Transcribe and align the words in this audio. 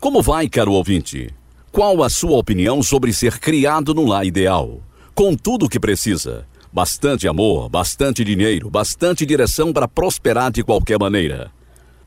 Como 0.00 0.22
vai, 0.22 0.48
caro 0.48 0.72
ouvinte? 0.72 1.28
Qual 1.70 2.02
a 2.02 2.08
sua 2.08 2.38
opinião 2.38 2.82
sobre 2.82 3.12
ser 3.12 3.38
criado 3.38 3.92
num 3.92 4.08
lar 4.08 4.24
ideal? 4.24 4.80
Com 5.14 5.36
tudo 5.36 5.66
o 5.66 5.68
que 5.68 5.78
precisa. 5.78 6.46
Bastante 6.72 7.28
amor, 7.28 7.68
bastante 7.68 8.24
dinheiro, 8.24 8.70
bastante 8.70 9.26
direção 9.26 9.74
para 9.74 9.86
prosperar 9.86 10.50
de 10.50 10.64
qualquer 10.64 10.98
maneira. 10.98 11.50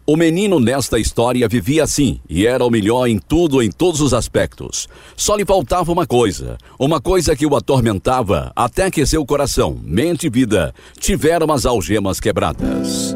O 0.07 0.17
menino 0.17 0.59
nesta 0.59 0.97
história 0.97 1.47
vivia 1.47 1.83
assim 1.83 2.19
e 2.27 2.47
era 2.47 2.65
o 2.65 2.71
melhor 2.71 3.05
em 3.05 3.19
tudo, 3.19 3.61
em 3.61 3.69
todos 3.69 4.01
os 4.01 4.11
aspectos. 4.11 4.87
Só 5.15 5.35
lhe 5.35 5.45
faltava 5.45 5.91
uma 5.91 6.07
coisa, 6.07 6.57
uma 6.79 6.99
coisa 6.99 7.35
que 7.35 7.45
o 7.45 7.55
atormentava 7.55 8.51
até 8.55 8.89
que 8.89 9.05
seu 9.05 9.23
coração, 9.23 9.79
mente 9.83 10.25
e 10.25 10.29
vida 10.31 10.73
tiveram 10.99 11.53
as 11.53 11.63
algemas 11.63 12.19
quebradas. 12.19 13.15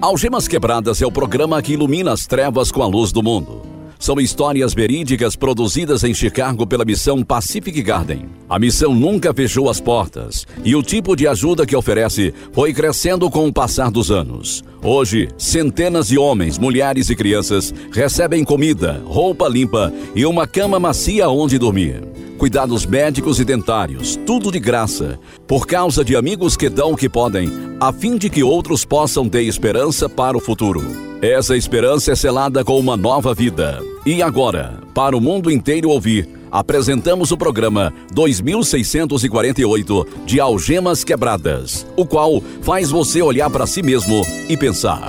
Algemas 0.00 0.46
Quebradas 0.46 1.02
é 1.02 1.06
o 1.06 1.10
programa 1.10 1.60
que 1.60 1.72
ilumina 1.72 2.12
as 2.12 2.24
trevas 2.24 2.70
com 2.70 2.84
a 2.84 2.86
luz 2.86 3.10
do 3.10 3.20
mundo. 3.20 3.62
São 3.98 4.20
histórias 4.20 4.72
verídicas 4.72 5.34
produzidas 5.34 6.04
em 6.04 6.14
Chicago 6.14 6.64
pela 6.64 6.84
missão 6.84 7.24
Pacific 7.24 7.82
Garden. 7.82 8.26
A 8.48 8.60
missão 8.60 8.94
nunca 8.94 9.34
fechou 9.34 9.68
as 9.68 9.80
portas 9.80 10.46
e 10.62 10.76
o 10.76 10.84
tipo 10.84 11.16
de 11.16 11.26
ajuda 11.26 11.66
que 11.66 11.74
oferece 11.74 12.32
foi 12.52 12.72
crescendo 12.72 13.28
com 13.28 13.48
o 13.48 13.52
passar 13.52 13.90
dos 13.90 14.08
anos. 14.08 14.62
Hoje, 14.84 15.28
centenas 15.36 16.06
de 16.06 16.16
homens, 16.16 16.58
mulheres 16.58 17.10
e 17.10 17.16
crianças 17.16 17.74
recebem 17.90 18.44
comida, 18.44 19.02
roupa 19.04 19.48
limpa 19.48 19.92
e 20.14 20.24
uma 20.24 20.46
cama 20.46 20.78
macia 20.78 21.28
onde 21.28 21.58
dormir 21.58 22.17
cuidados 22.38 22.86
médicos 22.86 23.40
e 23.40 23.44
dentários, 23.44 24.16
tudo 24.24 24.52
de 24.52 24.60
graça, 24.60 25.18
por 25.46 25.66
causa 25.66 26.04
de 26.04 26.14
amigos 26.14 26.56
que 26.56 26.68
dão 26.68 26.92
o 26.92 26.96
que 26.96 27.08
podem, 27.08 27.50
a 27.80 27.92
fim 27.92 28.16
de 28.16 28.30
que 28.30 28.44
outros 28.44 28.84
possam 28.84 29.28
ter 29.28 29.42
esperança 29.42 30.08
para 30.08 30.36
o 30.36 30.40
futuro. 30.40 30.82
Essa 31.20 31.56
esperança 31.56 32.12
é 32.12 32.14
selada 32.14 32.64
com 32.64 32.78
uma 32.78 32.96
nova 32.96 33.34
vida. 33.34 33.82
E 34.06 34.22
agora, 34.22 34.78
para 34.94 35.16
o 35.16 35.20
mundo 35.20 35.50
inteiro 35.50 35.90
ouvir, 35.90 36.28
apresentamos 36.50 37.32
o 37.32 37.36
programa 37.36 37.92
2648 38.12 40.06
de 40.24 40.38
Algemas 40.38 41.02
Quebradas, 41.02 41.84
o 41.96 42.06
qual 42.06 42.40
faz 42.62 42.88
você 42.88 43.20
olhar 43.20 43.50
para 43.50 43.66
si 43.66 43.82
mesmo 43.82 44.24
e 44.48 44.56
pensar. 44.56 45.08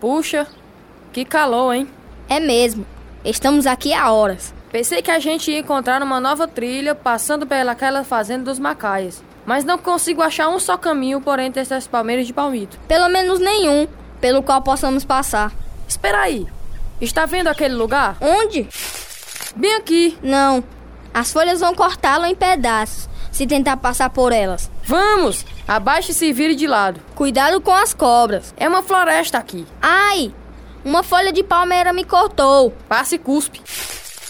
Puxa, 0.00 0.48
que 1.12 1.26
calor, 1.26 1.74
hein? 1.74 1.86
É 2.32 2.40
mesmo. 2.40 2.86
Estamos 3.22 3.66
aqui 3.66 3.92
há 3.92 4.10
horas. 4.10 4.54
Pensei 4.70 5.02
que 5.02 5.10
a 5.10 5.18
gente 5.18 5.50
ia 5.50 5.58
encontrar 5.58 6.02
uma 6.02 6.18
nova 6.18 6.48
trilha 6.48 6.94
passando 6.94 7.46
pelaquela 7.46 8.04
fazenda 8.04 8.44
dos 8.44 8.58
Macaias. 8.58 9.22
Mas 9.44 9.66
não 9.66 9.76
consigo 9.76 10.22
achar 10.22 10.48
um 10.48 10.58
só 10.58 10.78
caminho 10.78 11.20
por 11.20 11.38
entre 11.38 11.60
essas 11.60 11.86
palmeiras 11.86 12.26
de 12.26 12.32
palmito. 12.32 12.78
Pelo 12.88 13.06
menos 13.10 13.38
nenhum 13.38 13.86
pelo 14.18 14.42
qual 14.42 14.62
possamos 14.62 15.04
passar. 15.04 15.52
Espera 15.86 16.22
aí. 16.22 16.46
Está 17.02 17.26
vendo 17.26 17.48
aquele 17.48 17.74
lugar? 17.74 18.16
Onde? 18.18 18.66
Bem 19.54 19.74
aqui. 19.74 20.16
Não. 20.22 20.64
As 21.12 21.30
folhas 21.30 21.60
vão 21.60 21.74
cortá-lo 21.74 22.24
em 22.24 22.34
pedaços 22.34 23.10
se 23.30 23.46
tentar 23.46 23.76
passar 23.76 24.08
por 24.08 24.32
elas. 24.32 24.70
Vamos! 24.84 25.44
Abaixe 25.68 26.12
e 26.12 26.14
se 26.14 26.32
vire 26.32 26.54
de 26.54 26.66
lado. 26.66 26.98
Cuidado 27.14 27.60
com 27.60 27.74
as 27.74 27.92
cobras. 27.92 28.54
É 28.56 28.66
uma 28.66 28.82
floresta 28.82 29.36
aqui. 29.36 29.66
Ai! 29.82 30.32
Uma 30.84 31.04
folha 31.04 31.32
de 31.32 31.44
palmeira 31.44 31.92
me 31.92 32.04
cortou. 32.04 32.72
Passe 32.88 33.16
cuspe. 33.16 33.62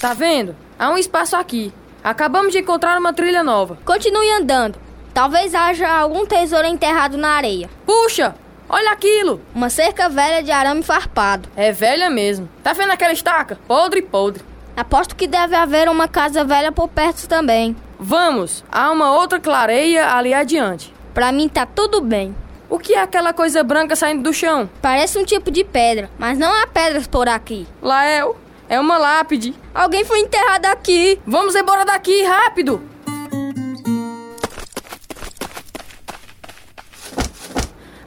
Tá 0.01 0.13
vendo? 0.13 0.55
Há 0.79 0.91
um 0.91 0.99
espaço 0.99 1.35
aqui. 1.35 1.73
Acabamos 2.05 2.53
de 2.53 2.59
encontrar 2.59 2.99
uma 2.99 3.13
trilha 3.13 3.43
nova. 3.43 3.79
Continue 3.85 4.31
andando. 4.33 4.79
Talvez 5.15 5.55
haja 5.55 5.89
algum 5.89 6.27
tesouro 6.27 6.67
enterrado 6.67 7.17
na 7.17 7.31
areia. 7.31 7.71
Puxa! 7.87 8.35
Olha 8.69 8.91
aquilo! 8.91 9.41
Uma 9.55 9.71
cerca 9.71 10.09
velha 10.09 10.43
de 10.43 10.51
arame 10.51 10.83
farpado. 10.83 11.49
É 11.57 11.73
velha 11.73 12.11
mesmo. 12.11 12.49
Tá 12.63 12.73
vendo 12.73 12.91
aquela 12.91 13.13
estaca? 13.13 13.59
Podre, 13.67 14.03
podre. 14.03 14.43
Aposto 14.77 15.17
que 15.17 15.27
deve 15.27 15.55
haver 15.55 15.89
uma 15.89 16.09
casa 16.09 16.45
velha 16.45 16.73
por 16.73 16.89
perto 16.89 17.29
também. 17.29 17.77
Vamos! 17.99 18.65
Há 18.71 18.91
uma 18.91 19.13
outra 19.13 19.39
clareia 19.39 20.15
ali 20.15 20.35
adiante. 20.35 20.93
Pra 21.15 21.31
mim 21.33 21.49
tá 21.49 21.65
tudo 21.65 22.01
bem. 22.01 22.35
O 22.73 22.79
que 22.79 22.95
é 22.95 23.03
aquela 23.03 23.35
coisa 23.35 23.63
branca 23.63 23.95
saindo 23.95 24.23
do 24.23 24.33
chão? 24.33 24.67
Parece 24.81 25.19
um 25.19 25.27
tipo 25.27 25.51
de 25.51 25.63
pedra, 25.63 26.09
mas 26.19 26.39
não 26.39 26.51
há 26.51 26.67
pedras 26.67 27.07
por 27.07 27.29
aqui. 27.29 27.67
Lael, 27.83 28.35
é 28.67 28.81
uma 28.81 28.97
lápide. 28.97 29.55
Alguém 29.75 30.07
foi 30.07 30.21
enterrado 30.21 30.65
aqui. 30.65 31.21
Vamos 31.27 31.55
embora 31.55 31.85
daqui, 31.85 32.23
rápido! 32.23 32.81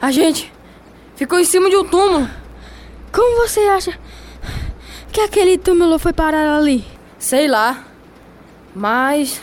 A 0.02 0.10
gente 0.10 0.52
ficou 1.16 1.40
em 1.40 1.46
cima 1.46 1.70
de 1.70 1.76
um 1.76 1.86
túmulo. 1.86 2.28
Como 3.14 3.48
você 3.48 3.60
acha 3.68 3.96
que 5.12 5.22
aquele 5.22 5.60
túmulo 5.60 6.00
foi 6.00 6.12
parar 6.12 6.58
ali? 6.58 6.84
Sei 7.20 7.48
lá. 7.48 7.84
Mas 8.74 9.40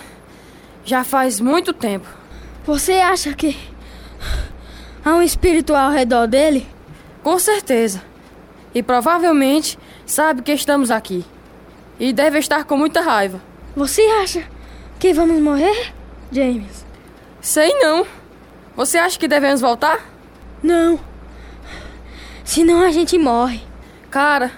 já 0.85 1.05
faz 1.05 1.39
muito 1.39 1.73
tempo. 1.73 2.09
Você 2.67 2.95
acha 2.95 3.33
que 3.35 3.72
há 5.05 5.15
um 5.15 5.23
espírito 5.23 5.75
ao 5.75 5.91
redor 5.91 6.27
dele? 6.27 6.67
Com 7.23 7.39
certeza. 7.39 8.03
E 8.75 8.83
provavelmente 8.83 9.79
sabe 10.07 10.43
que 10.43 10.53
estamos 10.53 10.91
aqui. 10.91 11.25
E 11.99 12.13
deve 12.13 12.39
estar 12.39 12.65
com 12.65 12.77
muita 12.77 13.01
raiva. 13.01 13.41
Você 13.77 14.03
acha 14.23 14.45
que 14.99 15.13
vamos 15.13 15.41
morrer, 15.41 15.93
James? 16.31 16.85
Sei 17.41 17.73
não. 17.81 18.07
Você 18.77 18.99
acha 18.99 19.19
que 19.19 19.29
devemos 19.29 19.61
voltar? 19.61 20.01
Não. 20.63 20.99
Senão 22.45 22.83
a 22.83 22.91
gente 22.91 23.19
morre. 23.19 23.63
Cara, 24.11 24.53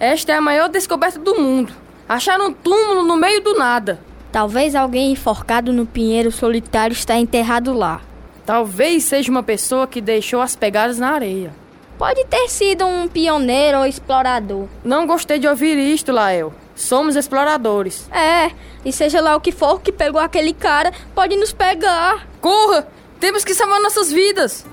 esta 0.00 0.32
é 0.32 0.36
a 0.36 0.40
maior 0.40 0.68
descoberta 0.68 1.18
do 1.18 1.34
mundo. 1.34 1.72
Acharam 2.08 2.48
um 2.48 2.52
túmulo 2.52 3.02
no 3.02 3.16
meio 3.16 3.42
do 3.42 3.58
nada. 3.58 4.00
Talvez 4.30 4.74
alguém 4.74 5.12
enforcado 5.12 5.72
no 5.72 5.86
pinheiro 5.86 6.30
solitário 6.30 6.92
está 6.92 7.16
enterrado 7.16 7.72
lá. 7.72 8.00
Talvez 8.48 9.04
seja 9.04 9.30
uma 9.30 9.42
pessoa 9.42 9.86
que 9.86 10.00
deixou 10.00 10.40
as 10.40 10.56
pegadas 10.56 10.98
na 10.98 11.10
areia. 11.10 11.54
Pode 11.98 12.24
ter 12.24 12.48
sido 12.48 12.86
um 12.86 13.06
pioneiro 13.06 13.80
ou 13.80 13.84
explorador. 13.84 14.66
Não 14.82 15.06
gostei 15.06 15.38
de 15.38 15.46
ouvir 15.46 15.76
isto, 15.76 16.12
Lael. 16.12 16.54
Somos 16.74 17.14
exploradores. 17.14 18.08
É, 18.10 18.50
e 18.86 18.90
seja 18.90 19.20
lá 19.20 19.36
o 19.36 19.40
que 19.42 19.52
for 19.52 19.82
que 19.82 19.92
pegou 19.92 20.18
aquele 20.18 20.54
cara, 20.54 20.94
pode 21.14 21.36
nos 21.36 21.52
pegar. 21.52 22.26
Corra! 22.40 22.88
Temos 23.20 23.44
que 23.44 23.52
salvar 23.52 23.82
nossas 23.82 24.10
vidas! 24.10 24.64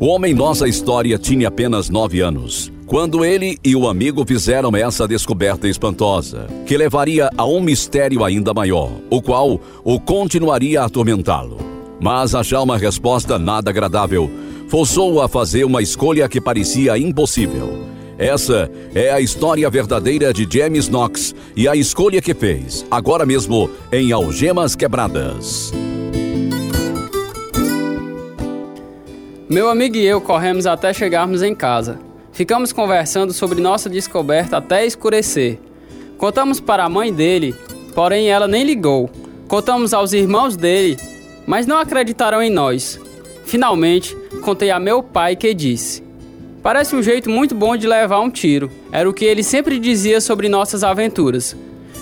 O 0.00 0.06
homem 0.06 0.32
nossa 0.32 0.66
história 0.66 1.18
tinha 1.18 1.48
apenas 1.48 1.90
nove 1.90 2.22
anos, 2.22 2.72
quando 2.88 3.22
ele 3.22 3.58
e 3.62 3.76
o 3.76 3.86
amigo 3.86 4.24
fizeram 4.26 4.74
essa 4.74 5.06
descoberta 5.06 5.68
espantosa, 5.68 6.46
que 6.64 6.74
levaria 6.74 7.28
a 7.36 7.44
um 7.44 7.60
mistério 7.60 8.24
ainda 8.24 8.54
maior, 8.54 8.90
o 9.10 9.20
qual 9.20 9.60
o 9.84 10.00
continuaria 10.00 10.80
a 10.80 10.86
atormentá-lo. 10.86 11.58
Mas 12.00 12.34
achar 12.34 12.62
uma 12.62 12.78
resposta 12.78 13.38
nada 13.38 13.68
agradável 13.68 14.30
forçou-o 14.68 15.20
a 15.20 15.28
fazer 15.28 15.64
uma 15.64 15.82
escolha 15.82 16.28
que 16.30 16.40
parecia 16.40 16.96
impossível. 16.96 17.86
Essa 18.16 18.70
é 18.94 19.10
a 19.10 19.20
história 19.20 19.68
verdadeira 19.68 20.32
de 20.32 20.48
James 20.50 20.88
Knox 20.88 21.34
e 21.54 21.68
a 21.68 21.76
escolha 21.76 22.22
que 22.22 22.32
fez, 22.32 22.86
agora 22.90 23.26
mesmo, 23.26 23.70
em 23.92 24.12
Algemas 24.12 24.74
Quebradas. 24.74 25.72
Meu 29.46 29.68
amigo 29.68 29.96
e 29.96 30.06
eu 30.06 30.22
corremos 30.22 30.66
até 30.66 30.92
chegarmos 30.94 31.42
em 31.42 31.54
casa. 31.54 32.07
Ficamos 32.38 32.72
conversando 32.72 33.32
sobre 33.32 33.60
nossa 33.60 33.90
descoberta 33.90 34.58
até 34.58 34.86
escurecer. 34.86 35.58
Contamos 36.16 36.60
para 36.60 36.84
a 36.84 36.88
mãe 36.88 37.12
dele, 37.12 37.52
porém 37.96 38.28
ela 38.28 38.46
nem 38.46 38.62
ligou. 38.62 39.10
Contamos 39.48 39.92
aos 39.92 40.12
irmãos 40.12 40.56
dele, 40.56 40.96
mas 41.48 41.66
não 41.66 41.80
acreditaram 41.80 42.40
em 42.40 42.48
nós. 42.48 42.96
Finalmente, 43.44 44.16
contei 44.40 44.70
a 44.70 44.78
meu 44.78 45.02
pai 45.02 45.34
que 45.34 45.52
disse: 45.52 46.00
Parece 46.62 46.94
um 46.94 47.02
jeito 47.02 47.28
muito 47.28 47.56
bom 47.56 47.76
de 47.76 47.88
levar 47.88 48.20
um 48.20 48.30
tiro. 48.30 48.70
Era 48.92 49.10
o 49.10 49.12
que 49.12 49.24
ele 49.24 49.42
sempre 49.42 49.76
dizia 49.76 50.20
sobre 50.20 50.48
nossas 50.48 50.84
aventuras. 50.84 51.56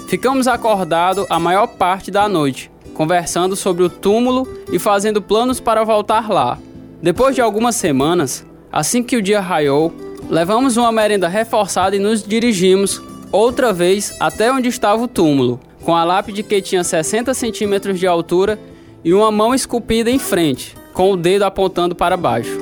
Ficamos 0.07 0.47
acordados 0.47 1.25
a 1.31 1.41
maior 1.41 1.67
parte 1.67 2.11
da 2.11 2.29
noite, 2.29 2.71
conversando 2.93 3.57
sobre 3.57 3.85
o 3.85 3.89
túmulo 3.89 4.47
e 4.71 4.79
fazendo 4.79 5.23
planos 5.23 5.61
para 5.61 5.83
voltar 5.83 6.29
lá. 6.29 6.59
Depois 7.01 7.35
de 7.35 7.41
algumas 7.41 7.75
semanas, 7.75 8.45
assim 8.71 9.03
que 9.03 9.17
o 9.17 9.23
dia 9.23 9.41
raiou, 9.41 10.05
levamos 10.29 10.77
uma 10.77 10.91
merenda 10.91 11.29
reforçada 11.29 11.95
e 11.95 11.99
nos 11.99 12.23
dirigimos 12.23 13.01
outra 13.31 13.73
vez 13.73 14.15
até 14.19 14.53
onde 14.53 14.69
estava 14.69 15.03
o 15.03 15.09
túmulo, 15.09 15.61
com 15.83 15.95
a 15.95 16.05
lápide 16.05 16.43
que 16.43 16.61
tinha 16.61 16.83
60 16.83 17.33
centímetros 17.35 17.99
de 17.99 18.07
altura 18.07 18.59
e 19.05 19.15
uma 19.15 19.31
mão 19.31 19.55
esculpida 19.55 20.11
em 20.11 20.19
frente, 20.19 20.75
com 20.93 21.13
o 21.13 21.17
dedo 21.17 21.45
apontando 21.45 21.95
para 21.95 22.17
baixo. 22.17 22.61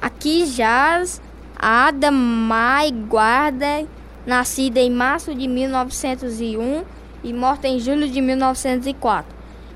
Aqui 0.00 0.46
jaz 0.46 1.20
Ada 1.56 2.10
Mai 2.10 2.90
guarda 2.90 3.86
nascida 4.26 4.80
em 4.80 4.90
março 4.90 5.34
de 5.34 5.48
1901 5.48 6.84
e 7.24 7.32
morta 7.32 7.66
em 7.66 7.80
julho 7.80 8.08
de 8.08 8.20
1904. 8.20 9.32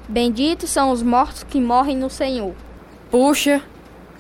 Benditos 0.09 0.71
são 0.71 0.93
os 0.93 1.03
mortos 1.03 1.43
que 1.43 1.61
morrem 1.61 1.97
no 1.97 2.09
Senhor. 2.09 2.55
Puxa, 3.11 3.63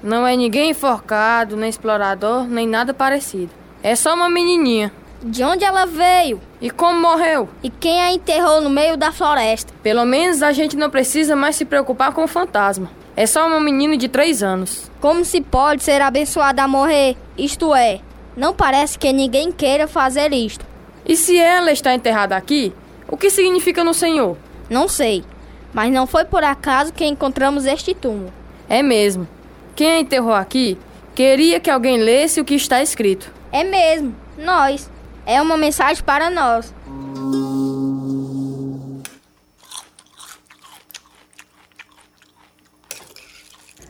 não 0.02 0.26
é 0.26 0.36
ninguém 0.36 0.70
enforcado, 0.70 1.56
nem 1.56 1.68
explorador, 1.68 2.44
nem 2.44 2.66
nada 2.66 2.94
parecido. 2.94 3.50
É 3.82 3.96
só 3.96 4.14
uma 4.14 4.28
menininha. 4.28 4.92
De 5.22 5.42
onde 5.42 5.64
ela 5.64 5.86
veio? 5.86 6.40
E 6.60 6.70
como 6.70 7.00
morreu? 7.00 7.48
E 7.62 7.70
quem 7.70 8.00
a 8.00 8.12
enterrou 8.12 8.60
no 8.60 8.70
meio 8.70 8.96
da 8.96 9.10
floresta? 9.10 9.72
Pelo 9.82 10.04
menos 10.04 10.42
a 10.42 10.52
gente 10.52 10.76
não 10.76 10.90
precisa 10.90 11.34
mais 11.34 11.56
se 11.56 11.64
preocupar 11.64 12.12
com 12.12 12.24
o 12.24 12.28
fantasma. 12.28 12.90
É 13.16 13.26
só 13.26 13.46
uma 13.46 13.58
menina 13.58 13.96
de 13.96 14.08
três 14.08 14.42
anos. 14.42 14.90
Como 15.00 15.24
se 15.24 15.40
pode 15.40 15.82
ser 15.82 16.00
abençoada 16.00 16.62
a 16.62 16.68
morrer? 16.68 17.16
Isto 17.36 17.74
é, 17.74 18.00
não 18.36 18.54
parece 18.54 18.98
que 18.98 19.12
ninguém 19.12 19.50
queira 19.50 19.88
fazer 19.88 20.32
isto. 20.32 20.64
E 21.04 21.16
se 21.16 21.36
ela 21.38 21.72
está 21.72 21.94
enterrada 21.94 22.36
aqui, 22.36 22.72
o 23.08 23.16
que 23.16 23.30
significa 23.30 23.82
no 23.82 23.94
Senhor? 23.94 24.36
Não 24.68 24.86
sei, 24.86 25.24
mas 25.72 25.90
não 25.90 26.06
foi 26.06 26.24
por 26.24 26.44
acaso 26.44 26.92
que 26.92 27.04
encontramos 27.04 27.64
este 27.64 27.94
túmulo. 27.94 28.32
É 28.68 28.82
mesmo. 28.82 29.26
Quem 29.74 29.90
a 29.90 30.00
enterrou 30.00 30.34
aqui 30.34 30.78
queria 31.14 31.60
que 31.60 31.70
alguém 31.70 31.98
lesse 31.98 32.40
o 32.40 32.44
que 32.44 32.54
está 32.54 32.82
escrito. 32.82 33.32
É 33.52 33.62
mesmo, 33.64 34.14
nós. 34.38 34.90
É 35.24 35.40
uma 35.40 35.56
mensagem 35.56 36.02
para 36.02 36.30
nós. 36.30 36.74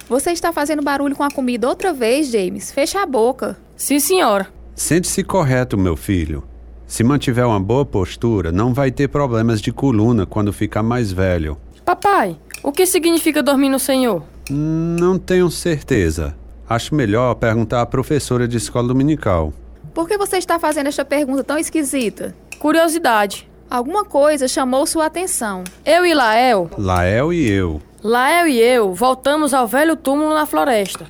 Você 0.08 0.31
está 0.31 0.52
fazendo 0.52 0.82
barulho 0.82 1.17
com 1.17 1.25
a 1.25 1.31
comida 1.31 1.69
outra 1.69 1.93
vez, 1.93 2.28
James. 2.28 2.70
Fecha 2.70 3.02
a 3.02 3.06
boca. 3.06 3.58
Sim, 3.76 3.99
senhora. 3.99 4.49
Sente-se 4.75 5.25
correto, 5.25 5.76
meu 5.76 5.96
filho. 5.96 6.44
Se 6.87 7.02
mantiver 7.02 7.44
uma 7.44 7.58
boa 7.58 7.84
postura, 7.84 8.52
não 8.52 8.73
vai 8.73 8.93
ter 8.93 9.08
problemas 9.08 9.61
de 9.61 9.73
coluna 9.73 10.25
quando 10.25 10.52
ficar 10.52 10.82
mais 10.82 11.11
velho. 11.11 11.58
Papai, 11.84 12.38
o 12.62 12.70
que 12.70 12.87
significa 12.87 13.43
dormir 13.43 13.69
no 13.69 13.81
Senhor? 13.81 14.23
Não 14.50 15.19
tenho 15.19 15.50
certeza. 15.50 16.37
Acho 16.69 16.94
melhor 16.94 17.34
perguntar 17.34 17.81
à 17.81 17.87
professora 17.87 18.46
de 18.46 18.56
escola 18.56 18.88
dominical. 18.88 19.52
Por 19.94 20.06
que 20.06 20.16
você 20.16 20.37
está 20.37 20.58
fazendo 20.58 20.88
esta 20.88 21.04
pergunta 21.04 21.43
tão 21.43 21.58
esquisita? 21.58 22.34
Curiosidade. 22.58 23.48
Alguma 23.69 24.04
coisa 24.04 24.46
chamou 24.46 24.87
sua 24.87 25.06
atenção. 25.06 25.64
Eu 25.84 26.06
e 26.06 26.14
Lael. 26.14 26.70
Lael 26.78 27.32
e 27.32 27.48
eu. 27.48 27.82
Lael 28.02 28.46
e 28.46 28.60
eu 28.60 28.94
voltamos 28.94 29.52
ao 29.52 29.66
velho 29.66 29.96
túmulo 29.96 30.32
na 30.32 30.46
floresta. 30.46 31.06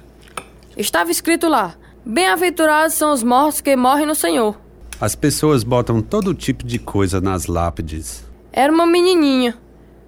Estava 0.76 1.10
escrito 1.10 1.48
lá: 1.48 1.74
Bem-aventurados 2.04 2.94
são 2.94 3.12
os 3.12 3.22
mortos 3.22 3.60
que 3.60 3.76
morrem 3.76 4.06
no 4.06 4.14
Senhor. 4.14 4.56
As 4.98 5.14
pessoas 5.14 5.62
botam 5.62 6.00
todo 6.00 6.32
tipo 6.32 6.64
de 6.64 6.78
coisa 6.78 7.20
nas 7.20 7.46
lápides. 7.46 8.24
Era 8.50 8.72
uma 8.72 8.86
menininha. 8.86 9.54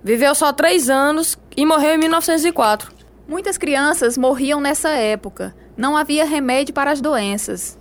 Viveu 0.02 0.34
só 0.34 0.52
três 0.52 0.88
anos 0.88 1.36
e 1.54 1.66
morreu 1.66 1.94
em 1.94 1.98
1904. 1.98 2.97
Muitas 3.28 3.58
crianças 3.58 4.16
morriam 4.16 4.58
nessa 4.58 4.88
época. 4.88 5.54
Não 5.76 5.94
havia 5.94 6.24
remédio 6.24 6.72
para 6.72 6.90
as 6.90 6.98
doenças. 6.98 7.78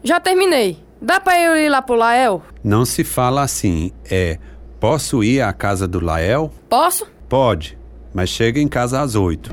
Já 0.00 0.20
terminei. 0.20 0.78
Dá 1.02 1.18
para 1.18 1.40
eu 1.40 1.56
ir 1.56 1.68
lá 1.68 1.82
pro 1.82 1.96
Lael? 1.96 2.40
Não 2.62 2.84
se 2.84 3.02
fala 3.02 3.42
assim. 3.42 3.90
É, 4.08 4.38
posso 4.78 5.24
ir 5.24 5.40
à 5.40 5.52
casa 5.52 5.88
do 5.88 5.98
Lael? 5.98 6.52
Posso? 6.68 7.04
Pode, 7.28 7.76
mas 8.14 8.30
chega 8.30 8.60
em 8.60 8.68
casa 8.68 9.00
às 9.00 9.16
oito. 9.16 9.50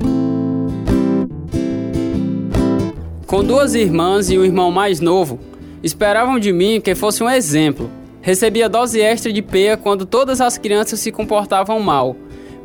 Com 3.25 3.43
duas 3.43 3.73
irmãs 3.73 4.29
e 4.29 4.37
um 4.37 4.45
irmão 4.45 4.69
mais 4.69 4.99
novo, 4.99 5.39
esperavam 5.81 6.37
de 6.37 6.53
mim 6.53 6.79
que 6.79 6.93
fosse 6.93 7.23
um 7.23 7.29
exemplo. 7.29 7.89
Recebia 8.21 8.69
dose 8.69 9.01
extra 9.01 9.33
de 9.33 9.41
peia 9.41 9.77
quando 9.77 10.05
todas 10.05 10.39
as 10.41 10.59
crianças 10.59 10.99
se 10.99 11.11
comportavam 11.11 11.79
mal, 11.79 12.15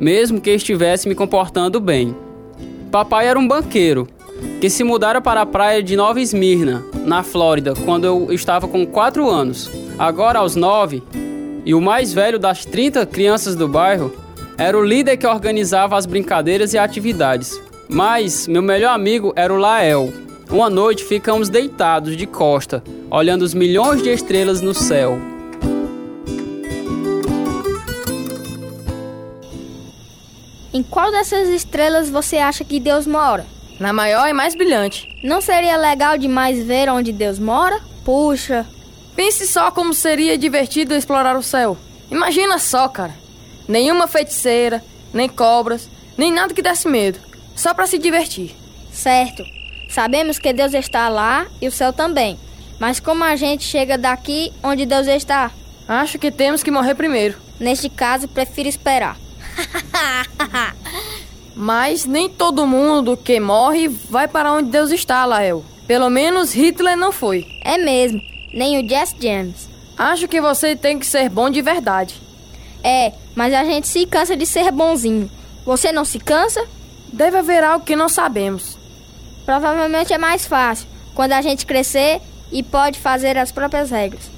mesmo 0.01 0.41
que 0.41 0.49
estivesse 0.49 1.07
me 1.07 1.13
comportando 1.13 1.79
bem. 1.79 2.15
Papai 2.91 3.27
era 3.27 3.37
um 3.37 3.47
banqueiro, 3.47 4.07
que 4.59 4.67
se 4.67 4.83
mudara 4.83 5.21
para 5.21 5.41
a 5.41 5.45
praia 5.45 5.83
de 5.83 5.95
Nova 5.95 6.19
Esmirna, 6.19 6.83
na 7.05 7.21
Flórida, 7.21 7.75
quando 7.85 8.05
eu 8.05 8.33
estava 8.33 8.67
com 8.67 8.83
4 8.83 9.29
anos. 9.29 9.69
Agora 9.99 10.39
aos 10.39 10.55
9, 10.55 11.03
e 11.63 11.75
o 11.75 11.79
mais 11.79 12.11
velho 12.11 12.39
das 12.39 12.65
30 12.65 13.05
crianças 13.05 13.55
do 13.55 13.67
bairro, 13.67 14.11
era 14.57 14.75
o 14.75 14.83
líder 14.83 15.17
que 15.17 15.27
organizava 15.27 15.95
as 15.95 16.07
brincadeiras 16.07 16.73
e 16.73 16.79
atividades. 16.79 17.61
Mas 17.87 18.47
meu 18.47 18.63
melhor 18.63 18.95
amigo 18.95 19.31
era 19.35 19.53
o 19.53 19.57
Lael. 19.57 20.11
Uma 20.49 20.69
noite 20.69 21.03
ficamos 21.03 21.47
deitados 21.47 22.17
de 22.17 22.25
costa, 22.25 22.83
olhando 23.09 23.43
os 23.43 23.53
milhões 23.53 24.01
de 24.01 24.09
estrelas 24.09 24.61
no 24.61 24.73
céu. 24.73 25.19
Em 30.73 30.81
qual 30.81 31.11
dessas 31.11 31.49
estrelas 31.49 32.09
você 32.09 32.37
acha 32.37 32.63
que 32.63 32.79
Deus 32.79 33.05
mora? 33.05 33.45
Na 33.77 33.91
maior 33.91 34.29
e 34.29 34.33
mais 34.33 34.55
brilhante. 34.55 35.19
Não 35.21 35.41
seria 35.41 35.75
legal 35.75 36.17
demais 36.17 36.63
ver 36.65 36.89
onde 36.89 37.11
Deus 37.11 37.39
mora? 37.39 37.81
Puxa. 38.05 38.65
Pense 39.15 39.45
só 39.47 39.69
como 39.69 39.93
seria 39.93 40.37
divertido 40.37 40.93
explorar 40.93 41.35
o 41.35 41.43
céu. 41.43 41.77
Imagina 42.09 42.57
só, 42.57 42.87
cara. 42.87 43.13
Nenhuma 43.67 44.07
feiticeira, 44.07 44.83
nem 45.13 45.27
cobras, 45.27 45.89
nem 46.17 46.31
nada 46.31 46.53
que 46.53 46.61
desse 46.61 46.87
medo. 46.87 47.19
Só 47.55 47.73
para 47.73 47.87
se 47.87 47.97
divertir. 47.97 48.55
Certo. 48.93 49.43
Sabemos 49.89 50.39
que 50.39 50.53
Deus 50.53 50.73
está 50.73 51.09
lá 51.09 51.47
e 51.61 51.67
o 51.67 51.71
céu 51.71 51.91
também. 51.91 52.39
Mas 52.79 52.99
como 52.99 53.23
a 53.25 53.35
gente 53.35 53.63
chega 53.63 53.97
daqui 53.97 54.53
onde 54.63 54.85
Deus 54.85 55.07
está? 55.07 55.51
Acho 55.87 56.17
que 56.17 56.31
temos 56.31 56.63
que 56.63 56.71
morrer 56.71 56.95
primeiro. 56.95 57.37
Neste 57.59 57.89
caso, 57.89 58.27
prefiro 58.27 58.69
esperar. 58.69 59.17
Mas 61.55 62.05
nem 62.05 62.29
todo 62.29 62.65
mundo 62.65 63.17
que 63.17 63.39
morre 63.39 63.87
vai 63.87 64.27
para 64.27 64.53
onde 64.53 64.71
Deus 64.71 64.91
está, 64.91 65.25
Lael. 65.25 65.63
Pelo 65.87 66.09
menos 66.09 66.53
Hitler 66.53 66.97
não 66.97 67.11
foi. 67.11 67.45
É 67.63 67.77
mesmo. 67.77 68.21
Nem 68.53 68.83
o 68.83 68.87
Jess 68.87 69.15
James. 69.19 69.69
Acho 69.97 70.27
que 70.27 70.41
você 70.41 70.75
tem 70.75 70.97
que 70.97 71.05
ser 71.05 71.29
bom 71.29 71.49
de 71.49 71.61
verdade. 71.61 72.15
É, 72.83 73.13
mas 73.35 73.53
a 73.53 73.63
gente 73.63 73.87
se 73.87 74.05
cansa 74.05 74.35
de 74.35 74.45
ser 74.45 74.71
bonzinho. 74.71 75.29
Você 75.65 75.91
não 75.91 76.03
se 76.03 76.19
cansa? 76.19 76.65
Deve 77.11 77.37
haver 77.37 77.63
algo 77.63 77.85
que 77.85 77.95
não 77.95 78.09
sabemos. 78.09 78.77
Provavelmente 79.45 80.13
é 80.13 80.17
mais 80.17 80.45
fácil 80.45 80.87
quando 81.13 81.33
a 81.33 81.41
gente 81.41 81.65
crescer 81.65 82.21
e 82.51 82.63
pode 82.63 82.99
fazer 82.99 83.37
as 83.37 83.51
próprias 83.51 83.91
regras. 83.91 84.29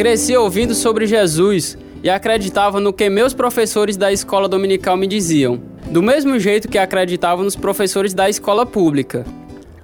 Cresci 0.00 0.34
ouvindo 0.34 0.74
sobre 0.74 1.06
Jesus 1.06 1.76
e 2.02 2.08
acreditava 2.08 2.80
no 2.80 2.90
que 2.90 3.10
meus 3.10 3.34
professores 3.34 3.98
da 3.98 4.10
escola 4.10 4.48
dominical 4.48 4.96
me 4.96 5.06
diziam, 5.06 5.60
do 5.90 6.02
mesmo 6.02 6.38
jeito 6.38 6.68
que 6.68 6.78
acreditava 6.78 7.42
nos 7.42 7.54
professores 7.54 8.14
da 8.14 8.26
escola 8.26 8.64
pública. 8.64 9.26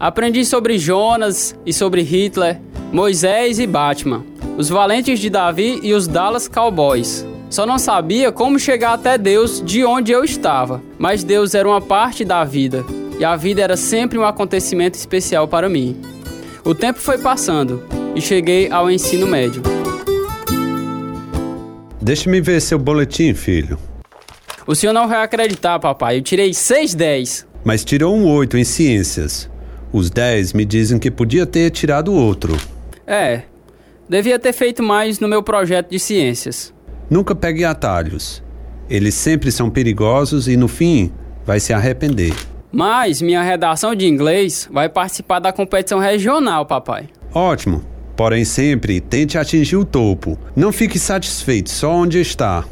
Aprendi 0.01 0.43
sobre 0.47 0.79
Jonas 0.79 1.55
e 1.67 1.71
sobre 1.71 2.01
Hitler, 2.01 2.59
Moisés 2.91 3.59
e 3.59 3.67
Batman, 3.67 4.25
os 4.57 4.71
valentes 4.71 5.21
de 5.21 5.29
Davi 5.29 5.81
e 5.83 5.93
os 5.93 6.09
Dallas 6.09 6.49
Cowboys. 6.49 7.27
Só 7.51 7.67
não 7.67 7.79
sabia 7.79 8.33
como 8.33 8.59
chegar 8.59 8.95
até 8.95 9.19
Deus 9.19 9.63
de 9.63 9.85
onde 9.85 10.13
eu 10.13 10.25
estava, 10.25 10.83
mas 10.99 11.23
Deus 11.23 11.55
era 11.55 11.69
uma 11.69 11.83
parte 11.83 12.25
da 12.25 12.43
vida 12.43 12.87
e 13.19 13.23
a 13.23 13.37
vida 13.37 13.61
era 13.61 13.77
sempre 13.77 14.19
um 14.19 14.25
acontecimento 14.25 14.95
especial 14.95 15.47
para 15.47 15.69
mim. 15.69 15.95
O 16.65 16.75
tempo 16.75 17.01
foi 17.01 17.19
passando 17.19 17.83
e 18.15 18.21
cheguei 18.23 18.71
ao 18.71 18.91
ensino 18.91 19.27
médio. 19.27 19.76
Deixa-me 22.07 22.41
ver 22.41 22.61
seu 22.61 22.79
boletim, 22.79 23.35
filho. 23.35 23.77
O 24.65 24.77
senhor 24.77 24.93
não 24.93 25.09
vai 25.09 25.25
acreditar, 25.25 25.77
papai. 25.81 26.19
Eu 26.19 26.23
tirei 26.23 26.55
610. 26.55 27.45
Mas 27.65 27.85
tirou 27.85 28.17
um 28.17 28.33
8 28.33 28.57
em 28.57 28.63
ciências. 28.63 29.51
Os 29.93 30.09
10 30.09 30.53
me 30.53 30.65
dizem 30.65 31.01
que 31.01 31.11
podia 31.11 31.45
ter 31.45 31.69
tirado 31.71 32.15
outro. 32.15 32.57
É, 33.05 33.43
devia 34.09 34.39
ter 34.39 34.53
feito 34.53 34.85
mais 34.85 35.19
no 35.19 35.27
meu 35.27 35.43
projeto 35.43 35.91
de 35.91 35.99
ciências. 35.99 36.73
Nunca 37.11 37.35
pegue 37.35 37.65
atalhos. 37.65 38.41
Eles 38.89 39.15
sempre 39.15 39.51
são 39.51 39.69
perigosos 39.69 40.47
e 40.47 40.57
no 40.57 40.69
fim 40.69 41.11
vai 41.45 41.59
se 41.59 41.73
arrepender. 41.73 42.37
Mas 42.71 43.21
minha 43.21 43.43
redação 43.43 43.97
de 43.97 44.07
inglês 44.07 44.69
vai 44.71 44.89
participar 44.89 45.41
da 45.41 45.53
competição 45.53 45.99
regional, 45.99 46.67
papai. 46.67 47.09
Ótimo. 47.35 47.96
Porém, 48.17 48.45
sempre 48.45 49.01
tente 49.01 49.37
atingir 49.37 49.77
o 49.77 49.85
topo. 49.85 50.39
Não 50.57 50.73
fique 50.73 50.99
satisfeito 50.99 51.71
só 51.71 51.93
onde 51.93 52.19
está. 52.19 52.65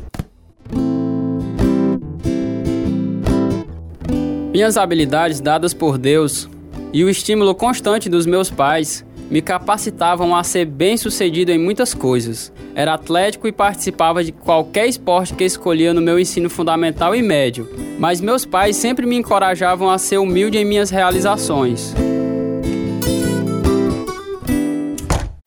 Minhas 4.50 4.76
habilidades 4.76 5.40
dadas 5.40 5.74
por 5.74 5.98
Deus 5.98 6.48
e 6.92 7.04
o 7.04 7.10
estímulo 7.10 7.54
constante 7.54 8.08
dos 8.08 8.24
meus 8.24 8.50
pais 8.50 9.04
me 9.30 9.42
capacitavam 9.42 10.34
a 10.34 10.44
ser 10.44 10.64
bem-sucedido 10.64 11.50
em 11.50 11.58
muitas 11.58 11.92
coisas. 11.92 12.52
Era 12.74 12.94
atlético 12.94 13.48
e 13.48 13.52
participava 13.52 14.22
de 14.22 14.32
qualquer 14.32 14.86
esporte 14.86 15.34
que 15.34 15.44
escolhia 15.44 15.92
no 15.92 16.00
meu 16.00 16.18
ensino 16.18 16.48
fundamental 16.48 17.14
e 17.14 17.22
médio, 17.22 17.68
mas 17.98 18.20
meus 18.20 18.44
pais 18.44 18.76
sempre 18.76 19.06
me 19.06 19.16
encorajavam 19.16 19.90
a 19.90 19.98
ser 19.98 20.18
humilde 20.18 20.56
em 20.56 20.64
minhas 20.64 20.90
realizações. 20.90 21.94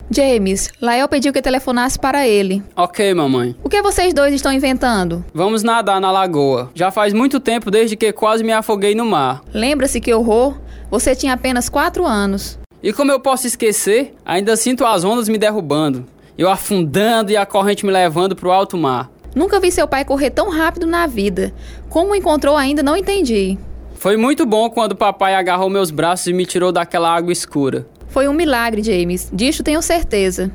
James, 0.09 0.69
Lael 0.81 1.07
pediu 1.07 1.33
que 1.33 1.41
telefonasse 1.41 1.99
para 1.99 2.27
ele. 2.27 2.63
Ok, 2.75 3.13
mamãe. 3.13 3.55
O 3.63 3.69
que 3.69 3.81
vocês 3.81 4.13
dois 4.13 4.33
estão 4.33 4.51
inventando? 4.53 5.23
Vamos 5.33 5.63
nadar 5.63 5.99
na 5.99 6.11
lagoa. 6.11 6.71
Já 6.73 6.91
faz 6.91 7.13
muito 7.13 7.39
tempo 7.39 7.69
desde 7.69 7.95
que 7.97 8.13
quase 8.13 8.43
me 8.43 8.53
afoguei 8.53 8.95
no 8.95 9.05
mar. 9.05 9.41
Lembra-se 9.53 9.99
que 9.99 10.13
horror? 10.13 10.55
Você 10.89 11.13
tinha 11.15 11.33
apenas 11.33 11.67
quatro 11.67 12.05
anos. 12.05 12.57
E 12.81 12.93
como 12.93 13.11
eu 13.11 13.19
posso 13.19 13.47
esquecer? 13.47 14.13
Ainda 14.25 14.55
sinto 14.55 14.85
as 14.85 15.03
ondas 15.03 15.27
me 15.27 15.37
derrubando. 15.37 16.05
Eu 16.37 16.49
afundando 16.49 17.31
e 17.31 17.37
a 17.37 17.45
corrente 17.45 17.85
me 17.85 17.91
levando 17.91 18.35
para 18.35 18.47
o 18.47 18.51
alto 18.51 18.77
mar. 18.77 19.09
Nunca 19.35 19.59
vi 19.59 19.71
seu 19.71 19.87
pai 19.87 20.05
correr 20.05 20.29
tão 20.29 20.49
rápido 20.49 20.87
na 20.87 21.05
vida. 21.05 21.53
Como 21.89 22.15
encontrou 22.15 22.55
ainda 22.55 22.81
não 22.81 22.95
entendi. 22.95 23.57
Foi 23.95 24.15
muito 24.15 24.45
bom 24.45 24.69
quando 24.69 24.91
o 24.93 24.95
papai 24.95 25.35
agarrou 25.35 25.69
meus 25.69 25.91
braços 25.91 26.27
e 26.27 26.33
me 26.33 26.45
tirou 26.45 26.71
daquela 26.71 27.13
água 27.13 27.31
escura. 27.33 27.87
Foi 28.17 28.27
um 28.27 28.33
milagre, 28.33 28.81
James. 28.81 29.29
Disto 29.31 29.62
tenho 29.62 29.79
certeza. 29.79 30.51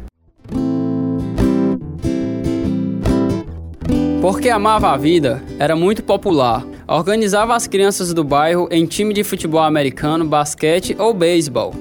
Porque 4.20 4.48
amava 4.48 4.90
a 4.90 4.96
vida, 4.96 5.40
era 5.60 5.76
muito 5.76 6.02
popular. 6.02 6.66
Organizava 6.88 7.54
as 7.54 7.68
crianças 7.68 8.12
do 8.12 8.24
bairro 8.24 8.66
em 8.68 8.84
time 8.84 9.14
de 9.14 9.22
futebol 9.22 9.62
americano, 9.62 10.24
basquete 10.24 10.96
ou 10.98 11.14
beisebol. 11.14 11.72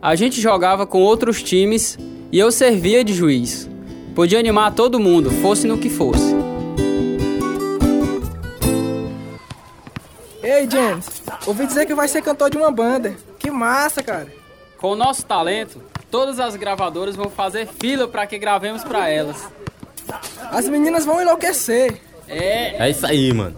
A 0.00 0.14
gente 0.14 0.40
jogava 0.40 0.86
com 0.86 1.02
outros 1.02 1.42
times 1.42 1.98
e 2.30 2.38
eu 2.38 2.52
servia 2.52 3.02
de 3.02 3.12
juiz. 3.12 3.68
Podia 4.14 4.38
animar 4.38 4.72
todo 4.72 5.00
mundo, 5.00 5.32
fosse 5.32 5.66
no 5.66 5.78
que 5.78 5.90
fosse. 5.90 6.32
Ei, 10.40 10.70
James, 10.70 11.08
ouvi 11.44 11.66
dizer 11.66 11.86
que 11.86 11.94
vai 11.96 12.06
ser 12.06 12.22
cantor 12.22 12.50
de 12.50 12.56
uma 12.56 12.70
banda. 12.70 13.16
Que 13.36 13.50
massa, 13.50 14.00
cara. 14.00 14.43
Com 14.84 14.90
o 14.90 14.96
nosso 14.96 15.24
talento, 15.24 15.80
todas 16.10 16.38
as 16.38 16.56
gravadoras 16.56 17.16
vão 17.16 17.30
fazer 17.30 17.66
fila 17.66 18.06
para 18.06 18.26
que 18.26 18.36
gravemos 18.36 18.84
para 18.84 19.08
elas. 19.08 19.48
As 20.50 20.68
meninas 20.68 21.06
vão 21.06 21.22
enlouquecer. 21.22 22.02
É. 22.28 22.84
É 22.84 22.90
isso 22.90 23.06
aí, 23.06 23.32
mano. 23.32 23.56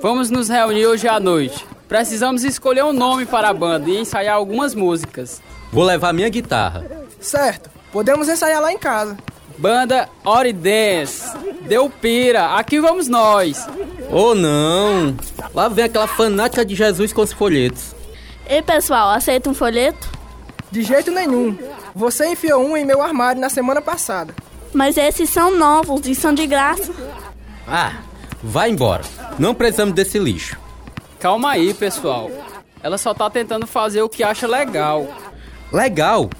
Vamos 0.00 0.30
nos 0.30 0.48
reunir 0.48 0.86
hoje 0.86 1.08
à 1.08 1.18
noite. 1.18 1.66
Precisamos 1.88 2.44
escolher 2.44 2.84
um 2.84 2.92
nome 2.92 3.26
para 3.26 3.48
a 3.48 3.52
banda 3.52 3.90
e 3.90 3.98
ensaiar 3.98 4.36
algumas 4.36 4.72
músicas. 4.72 5.42
Vou 5.72 5.82
levar 5.82 6.12
minha 6.12 6.28
guitarra. 6.28 6.88
Certo, 7.18 7.68
podemos 7.90 8.28
ensaiar 8.28 8.62
lá 8.62 8.72
em 8.72 8.78
casa. 8.78 9.16
Banda 9.58 10.08
Oridance. 10.24 11.36
Deu 11.62 11.90
pira, 11.90 12.54
aqui 12.54 12.80
vamos 12.80 13.08
nós. 13.08 13.66
Oh 14.08 14.32
não! 14.32 15.16
Lá 15.52 15.66
vem 15.68 15.86
aquela 15.86 16.06
fanática 16.06 16.64
de 16.64 16.76
Jesus 16.76 17.12
com 17.12 17.22
os 17.22 17.32
folhetos. 17.32 17.96
Ei 18.46 18.62
pessoal, 18.62 19.10
aceita 19.10 19.50
um 19.50 19.54
folheto? 19.54 20.21
De 20.72 20.82
jeito 20.82 21.10
nenhum. 21.10 21.56
Você 21.94 22.26
enfiou 22.26 22.64
um 22.64 22.74
em 22.74 22.84
meu 22.84 23.02
armário 23.02 23.38
na 23.38 23.50
semana 23.50 23.82
passada. 23.82 24.34
Mas 24.72 24.96
esses 24.96 25.28
são 25.28 25.54
novos 25.54 26.06
e 26.06 26.14
são 26.14 26.32
de 26.32 26.46
graça. 26.46 26.90
Ah, 27.68 27.98
vai 28.42 28.70
embora. 28.70 29.02
Não 29.38 29.54
precisamos 29.54 29.94
desse 29.94 30.18
lixo. 30.18 30.56
Calma 31.20 31.50
aí, 31.50 31.74
pessoal. 31.74 32.30
Ela 32.82 32.96
só 32.96 33.12
tá 33.12 33.28
tentando 33.28 33.66
fazer 33.66 34.00
o 34.00 34.08
que 34.08 34.24
acha 34.24 34.46
legal. 34.46 35.06
Legal? 35.70 36.30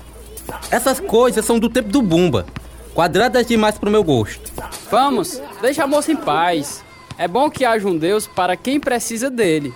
Essas 0.70 0.98
coisas 0.98 1.44
são 1.44 1.58
do 1.58 1.68
tempo 1.68 1.90
do 1.90 2.00
Bumba. 2.00 2.46
Quadradas 2.94 3.46
demais 3.46 3.76
pro 3.76 3.90
meu 3.90 4.02
gosto. 4.02 4.50
Vamos, 4.90 5.42
deixa 5.60 5.84
a 5.84 5.86
moça 5.86 6.10
em 6.10 6.16
paz. 6.16 6.82
É 7.18 7.28
bom 7.28 7.50
que 7.50 7.66
haja 7.66 7.86
um 7.86 7.98
Deus 7.98 8.26
para 8.26 8.56
quem 8.56 8.80
precisa 8.80 9.28
dele. 9.28 9.74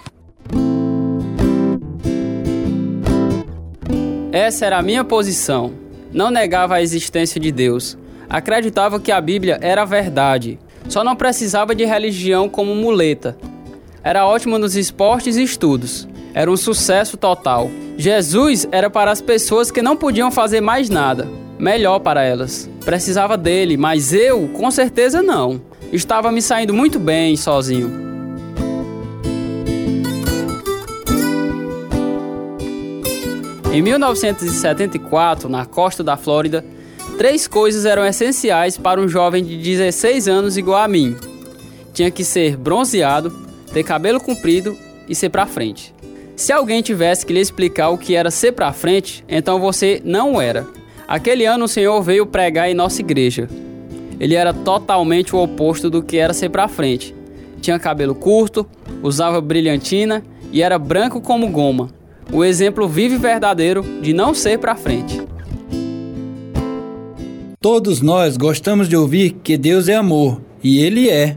Essa 4.37 4.67
era 4.67 4.77
a 4.77 4.83
minha 4.83 5.03
posição. 5.03 5.73
Não 6.13 6.31
negava 6.31 6.75
a 6.75 6.83
existência 6.83 7.41
de 7.41 7.51
Deus. 7.51 7.97
Acreditava 8.29 9.01
que 9.01 9.11
a 9.11 9.19
Bíblia 9.19 9.59
era 9.63 9.87
verdade. 9.87 10.59
Só 10.91 11.03
não 11.03 11.17
precisava 11.17 11.75
de 11.75 11.87
religião 11.87 12.47
como 12.47 12.75
muleta. 12.75 13.35
Era 14.05 14.27
ótimo 14.27 14.59
nos 14.59 14.77
esportes 14.77 15.37
e 15.37 15.43
estudos. 15.43 16.07
Era 16.35 16.51
um 16.51 16.57
sucesso 16.59 17.17
total. 17.17 17.71
Jesus 17.97 18.69
era 18.71 18.91
para 18.91 19.11
as 19.11 19.23
pessoas 19.23 19.71
que 19.71 19.81
não 19.81 19.97
podiam 19.97 20.31
fazer 20.31 20.61
mais 20.61 20.91
nada. 20.91 21.27
Melhor 21.59 22.01
para 22.01 22.23
elas. 22.23 22.69
Precisava 22.85 23.39
dele, 23.39 23.79
mas 23.79 24.13
eu, 24.13 24.49
com 24.49 24.71
certeza 24.71 25.23
não. 25.23 25.63
Estava 25.91 26.31
me 26.31 26.43
saindo 26.43 26.75
muito 26.75 26.99
bem 26.99 27.39
sozinho. 27.39 28.06
Em 33.77 33.83
1974, 33.83 35.51
na 35.51 35.67
costa 35.67 36.03
da 36.03 36.17
Flórida, 36.17 36.65
três 37.19 37.47
coisas 37.47 37.85
eram 37.85 38.07
essenciais 38.07 38.79
para 38.79 38.99
um 38.99 39.07
jovem 39.07 39.45
de 39.45 39.59
16 39.59 40.27
anos 40.29 40.57
igual 40.57 40.83
a 40.83 40.89
mim. 40.89 41.15
Tinha 41.93 42.11
que 42.11 42.25
ser 42.25 42.57
bronzeado, 42.57 43.31
ter 43.75 43.83
cabelo 43.83 44.19
comprido 44.19 44.75
e 45.07 45.15
ser 45.15 45.29
pra 45.29 45.45
frente. 45.45 45.95
Se 46.35 46.55
alguém 46.55 46.81
tivesse 46.81 47.27
que 47.27 47.35
lhe 47.35 47.39
explicar 47.39 47.91
o 47.91 47.99
que 47.99 48.15
era 48.15 48.31
ser 48.31 48.53
pra 48.53 48.73
frente, 48.73 49.23
então 49.29 49.61
você 49.61 50.01
não 50.03 50.41
era. 50.41 50.67
Aquele 51.07 51.45
ano 51.45 51.67
o 51.67 51.69
Senhor 51.69 52.01
veio 52.01 52.25
pregar 52.25 52.71
em 52.71 52.75
nossa 52.75 53.03
igreja. 53.03 53.47
Ele 54.19 54.35
era 54.35 54.55
totalmente 54.55 55.37
o 55.37 55.43
oposto 55.43 55.91
do 55.91 56.03
que 56.03 56.17
era 56.17 56.33
ser 56.33 56.49
pra 56.49 56.67
frente. 56.67 57.15
Tinha 57.61 57.79
cabelo 57.79 58.15
curto, 58.15 58.67
usava 59.03 59.39
brilhantina 59.39 60.25
e 60.51 60.63
era 60.63 60.79
branco 60.79 61.21
como 61.21 61.51
goma. 61.51 61.95
O 62.33 62.45
exemplo 62.45 62.89
vivo 62.89 63.15
e 63.15 63.19
verdadeiro 63.19 63.85
de 64.03 64.13
não 64.13 64.35
ser 64.35 64.59
pra 64.59 64.77
frente. 64.77 65.23
Todos 67.61 68.01
nós 68.01 68.37
gostamos 68.37 68.89
de 68.89 68.97
ouvir 68.97 69.37
que 69.43 69.57
Deus 69.57 69.89
é 69.89 69.95
amor, 69.95 70.41
e 70.63 70.81
Ele 70.81 71.09
é. 71.09 71.37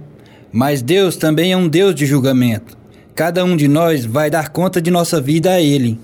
Mas 0.51 0.81
Deus 0.81 1.15
também 1.15 1.51
é 1.51 1.58
um 1.58 1.67
Deus 1.67 1.93
de 1.93 2.05
julgamento. 2.05 2.77
Cada 3.15 3.43
um 3.43 3.55
de 3.55 3.67
nós 3.67 4.05
vai 4.05 4.29
dar 4.29 4.50
conta 4.50 4.81
de 4.81 4.89
nossa 4.89 5.22
vida 5.22 5.51
a 5.51 5.62
Ele. 5.62 6.00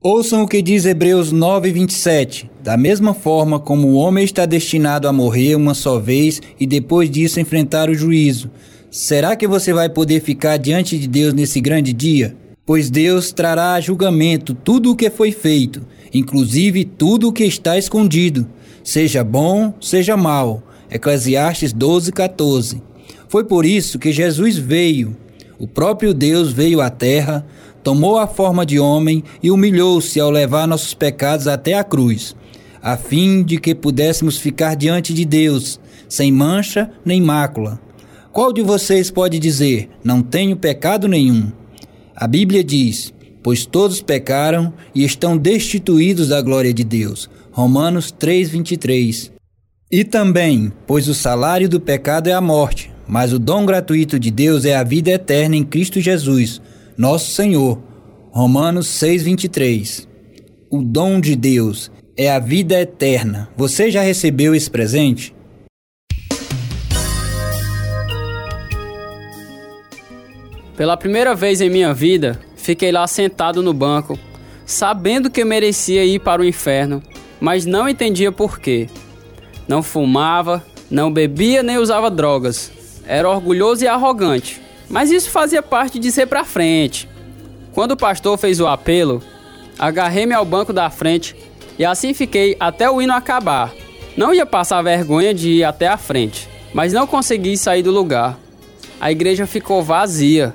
Ouçam 0.00 0.42
o 0.42 0.48
que 0.48 0.62
diz 0.62 0.84
Hebreus 0.84 1.32
9, 1.32 1.72
27. 1.72 2.50
Da 2.62 2.76
mesma 2.76 3.12
forma 3.12 3.58
como 3.58 3.88
o 3.88 3.94
homem 3.94 4.24
está 4.24 4.46
destinado 4.46 5.08
a 5.08 5.12
morrer 5.12 5.56
uma 5.56 5.74
só 5.74 5.98
vez 5.98 6.40
e 6.60 6.66
depois 6.66 7.10
disso 7.10 7.40
enfrentar 7.40 7.90
o 7.90 7.94
juízo, 7.94 8.50
será 8.90 9.34
que 9.34 9.48
você 9.48 9.72
vai 9.72 9.88
poder 9.88 10.20
ficar 10.20 10.58
diante 10.58 10.98
de 10.98 11.08
Deus 11.08 11.34
nesse 11.34 11.60
grande 11.60 11.92
dia? 11.92 12.36
Pois 12.66 12.90
Deus 12.90 13.30
trará 13.30 13.74
a 13.74 13.80
julgamento 13.80 14.52
tudo 14.52 14.90
o 14.90 14.96
que 14.96 15.08
foi 15.08 15.30
feito, 15.30 15.82
inclusive 16.12 16.84
tudo 16.84 17.28
o 17.28 17.32
que 17.32 17.44
está 17.44 17.78
escondido, 17.78 18.44
seja 18.82 19.22
bom, 19.22 19.72
seja 19.80 20.16
mal. 20.16 20.64
Eclesiastes 20.90 21.72
12, 21.72 22.10
14. 22.10 22.82
Foi 23.28 23.44
por 23.44 23.64
isso 23.64 24.00
que 24.00 24.10
Jesus 24.10 24.58
veio. 24.58 25.16
O 25.60 25.68
próprio 25.68 26.12
Deus 26.12 26.52
veio 26.52 26.80
à 26.80 26.90
terra, 26.90 27.46
tomou 27.84 28.18
a 28.18 28.26
forma 28.26 28.66
de 28.66 28.80
homem 28.80 29.22
e 29.40 29.48
humilhou-se 29.52 30.18
ao 30.18 30.28
levar 30.28 30.66
nossos 30.66 30.92
pecados 30.92 31.46
até 31.46 31.74
a 31.74 31.84
cruz, 31.84 32.34
a 32.82 32.96
fim 32.96 33.44
de 33.44 33.58
que 33.58 33.76
pudéssemos 33.76 34.38
ficar 34.38 34.74
diante 34.74 35.14
de 35.14 35.24
Deus, 35.24 35.78
sem 36.08 36.32
mancha 36.32 36.90
nem 37.04 37.20
mácula. 37.20 37.80
Qual 38.32 38.52
de 38.52 38.60
vocês 38.60 39.08
pode 39.08 39.38
dizer: 39.38 39.88
Não 40.02 40.20
tenho 40.20 40.56
pecado 40.56 41.06
nenhum? 41.06 41.52
A 42.16 42.26
Bíblia 42.26 42.64
diz: 42.64 43.12
Pois 43.42 43.66
todos 43.66 44.00
pecaram 44.00 44.72
e 44.94 45.04
estão 45.04 45.36
destituídos 45.36 46.28
da 46.28 46.40
glória 46.40 46.72
de 46.72 46.82
Deus. 46.82 47.28
Romanos 47.52 48.10
3:23. 48.10 49.30
E 49.92 50.02
também, 50.02 50.72
pois 50.86 51.08
o 51.08 51.14
salário 51.14 51.68
do 51.68 51.78
pecado 51.78 52.28
é 52.28 52.32
a 52.32 52.40
morte, 52.40 52.90
mas 53.06 53.34
o 53.34 53.38
dom 53.38 53.66
gratuito 53.66 54.18
de 54.18 54.30
Deus 54.30 54.64
é 54.64 54.74
a 54.74 54.82
vida 54.82 55.10
eterna 55.10 55.56
em 55.56 55.62
Cristo 55.62 56.00
Jesus, 56.00 56.60
nosso 56.96 57.32
Senhor. 57.32 57.78
Romanos 58.30 58.86
6:23. 58.86 60.08
O 60.70 60.82
dom 60.82 61.20
de 61.20 61.36
Deus 61.36 61.90
é 62.16 62.30
a 62.30 62.38
vida 62.38 62.80
eterna. 62.80 63.50
Você 63.58 63.90
já 63.90 64.00
recebeu 64.00 64.54
esse 64.54 64.70
presente? 64.70 65.35
Pela 70.76 70.96
primeira 70.96 71.34
vez 71.34 71.62
em 71.62 71.70
minha 71.70 71.94
vida, 71.94 72.38
fiquei 72.54 72.92
lá 72.92 73.06
sentado 73.06 73.62
no 73.62 73.72
banco, 73.72 74.18
sabendo 74.66 75.30
que 75.30 75.42
merecia 75.42 76.04
ir 76.04 76.18
para 76.18 76.42
o 76.42 76.44
inferno, 76.44 77.02
mas 77.40 77.64
não 77.64 77.88
entendia 77.88 78.30
por 78.30 78.58
quê. 78.58 78.88
Não 79.66 79.82
fumava, 79.82 80.62
não 80.90 81.10
bebia 81.10 81.62
nem 81.62 81.78
usava 81.78 82.10
drogas. 82.10 82.70
Era 83.06 83.30
orgulhoso 83.30 83.84
e 83.84 83.88
arrogante, 83.88 84.60
mas 84.88 85.10
isso 85.10 85.30
fazia 85.30 85.62
parte 85.62 85.98
de 85.98 86.12
ser 86.12 86.26
pra 86.26 86.44
frente. 86.44 87.08
Quando 87.72 87.92
o 87.92 87.96
pastor 87.96 88.36
fez 88.36 88.60
o 88.60 88.66
apelo, 88.66 89.22
agarrei-me 89.78 90.34
ao 90.34 90.44
banco 90.44 90.72
da 90.72 90.90
frente 90.90 91.34
e 91.78 91.84
assim 91.84 92.12
fiquei 92.12 92.54
até 92.60 92.90
o 92.90 93.00
hino 93.00 93.14
acabar. 93.14 93.72
Não 94.14 94.34
ia 94.34 94.44
passar 94.44 94.82
vergonha 94.82 95.32
de 95.32 95.50
ir 95.50 95.64
até 95.64 95.88
a 95.88 95.96
frente, 95.96 96.48
mas 96.74 96.92
não 96.92 97.06
consegui 97.06 97.56
sair 97.56 97.82
do 97.82 97.90
lugar. 97.90 98.38
A 99.00 99.10
igreja 99.12 99.46
ficou 99.46 99.82
vazia. 99.82 100.54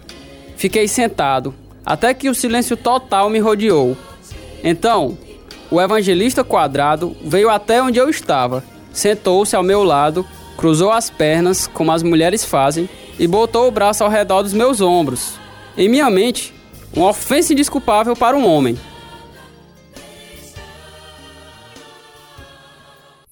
Fiquei 0.62 0.88
sentado, 0.88 1.56
até 1.84 2.14
que 2.14 2.30
o 2.30 2.36
silêncio 2.36 2.78
total 2.78 3.32
me 3.32 3.40
rodeou. 3.40 3.98
Então, 4.64 5.18
o 5.72 5.82
evangelista 5.82 6.44
quadrado 6.44 7.18
veio 7.26 7.50
até 7.50 7.82
onde 7.82 7.98
eu 7.98 8.08
estava, 8.08 8.64
sentou-se 8.94 9.56
ao 9.56 9.64
meu 9.64 9.84
lado, 9.84 10.24
cruzou 10.56 10.92
as 10.92 11.10
pernas, 11.10 11.66
como 11.66 11.92
as 11.92 12.04
mulheres 12.04 12.46
fazem, 12.46 12.88
e 13.18 13.26
botou 13.26 13.68
o 13.68 13.72
braço 13.72 14.04
ao 14.04 14.10
redor 14.12 14.44
dos 14.44 14.54
meus 14.54 14.82
ombros. 14.82 15.34
Em 15.76 15.90
minha 15.90 16.12
mente, 16.12 16.54
uma 16.96 17.10
ofensa 17.10 17.54
indesculpável 17.54 18.16
para 18.16 18.38
um 18.38 18.48
homem. 18.48 18.78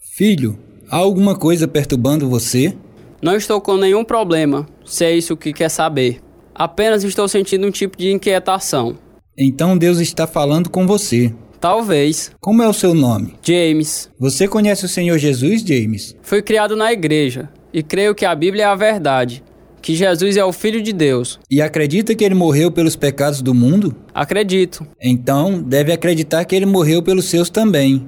Filho, 0.01 0.57
há 0.89 0.97
alguma 0.97 1.35
coisa 1.35 1.67
perturbando 1.67 2.27
você? 2.27 2.75
Não 3.21 3.35
estou 3.35 3.61
com 3.61 3.77
nenhum 3.77 4.03
problema, 4.03 4.67
se 4.83 5.05
é 5.05 5.15
isso 5.15 5.37
que 5.37 5.53
quer 5.53 5.69
saber. 5.69 6.23
Apenas 6.59 7.05
estou 7.05 7.25
sentindo 7.25 7.65
um 7.65 7.71
tipo 7.71 7.97
de 7.97 8.11
inquietação. 8.11 8.97
Então 9.37 9.77
Deus 9.77 9.99
está 9.99 10.27
falando 10.27 10.69
com 10.69 10.85
você. 10.85 11.33
Talvez. 11.57 12.33
Como 12.41 12.61
é 12.61 12.67
o 12.67 12.73
seu 12.73 12.93
nome? 12.93 13.35
James. 13.41 14.09
Você 14.19 14.45
conhece 14.45 14.83
o 14.83 14.89
Senhor 14.89 15.17
Jesus, 15.17 15.61
James? 15.61 16.17
Fui 16.21 16.41
criado 16.41 16.75
na 16.75 16.91
igreja 16.91 17.47
e 17.71 17.81
creio 17.81 18.13
que 18.13 18.25
a 18.25 18.35
Bíblia 18.35 18.63
é 18.63 18.67
a 18.67 18.75
verdade, 18.75 19.41
que 19.81 19.95
Jesus 19.95 20.35
é 20.35 20.43
o 20.43 20.51
Filho 20.51 20.81
de 20.81 20.91
Deus. 20.91 21.39
E 21.49 21.61
acredita 21.61 22.13
que 22.13 22.25
ele 22.25 22.35
morreu 22.35 22.69
pelos 22.69 22.97
pecados 22.97 23.41
do 23.41 23.53
mundo? 23.53 23.95
Acredito. 24.13 24.85
Então, 25.01 25.61
deve 25.61 25.93
acreditar 25.93 26.43
que 26.43 26.53
ele 26.53 26.65
morreu 26.65 27.01
pelos 27.01 27.23
seus 27.23 27.49
também. 27.49 28.05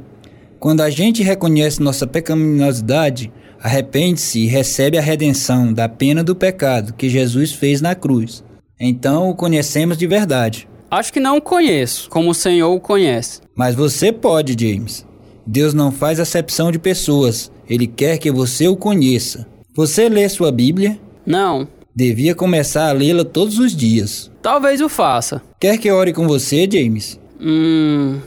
Quando 0.60 0.82
a 0.82 0.90
gente 0.90 1.24
reconhece 1.24 1.82
nossa 1.82 2.06
pecaminosidade, 2.06 3.32
arrepende-se 3.62 4.40
e 4.40 4.48
recebe 4.48 4.98
a 4.98 5.02
redenção 5.02 5.72
da 5.72 5.88
pena 5.88 6.24
do 6.24 6.36
pecado 6.36 6.94
que 6.94 7.10
Jesus 7.10 7.52
fez 7.52 7.82
na 7.82 7.96
cruz. 7.96 8.44
Então 8.80 9.30
o 9.30 9.36
conhecemos 9.36 9.98
de 9.98 10.08
verdade. 10.08 10.68
Acho 10.90 11.14
que 11.14 11.20
não 11.20 11.38
o 11.38 11.42
conheço, 11.42 12.10
como 12.10 12.32
o 12.32 12.36
Senhor 12.36 12.74
o 12.74 12.80
conhece. 12.80 13.40
Mas 13.56 13.76
você 13.76 14.12
pode, 14.12 14.56
James. 14.60 15.06
Deus 15.46 15.74
não 15.74 15.92
faz 15.92 16.20
acepção 16.20 16.72
de 16.72 16.80
pessoas. 16.80 17.52
Ele 17.70 17.88
quer 17.88 18.18
que 18.18 18.32
você 18.32 18.68
o 18.68 18.76
conheça. 18.76 19.48
Você 19.76 20.10
lê 20.10 20.28
sua 20.28 20.52
Bíblia? 20.52 21.00
Não. 21.26 21.68
Devia 21.96 22.36
começar 22.36 22.90
a 22.90 22.92
lê-la 22.92 23.24
todos 23.24 23.60
os 23.60 23.76
dias. 23.76 24.32
Talvez 24.42 24.82
o 24.82 24.90
faça. 24.90 25.42
Quer 25.60 25.78
que 25.78 25.90
eu 25.90 25.96
ore 25.96 26.12
com 26.12 26.28
você, 26.28 26.68
James? 26.70 27.20
Hum. 27.40 28.20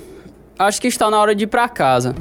Acho 0.58 0.80
que 0.80 0.88
está 0.88 1.10
na 1.10 1.18
hora 1.18 1.34
de 1.34 1.44
ir 1.44 1.48
para 1.48 1.68
casa. 1.68 2.14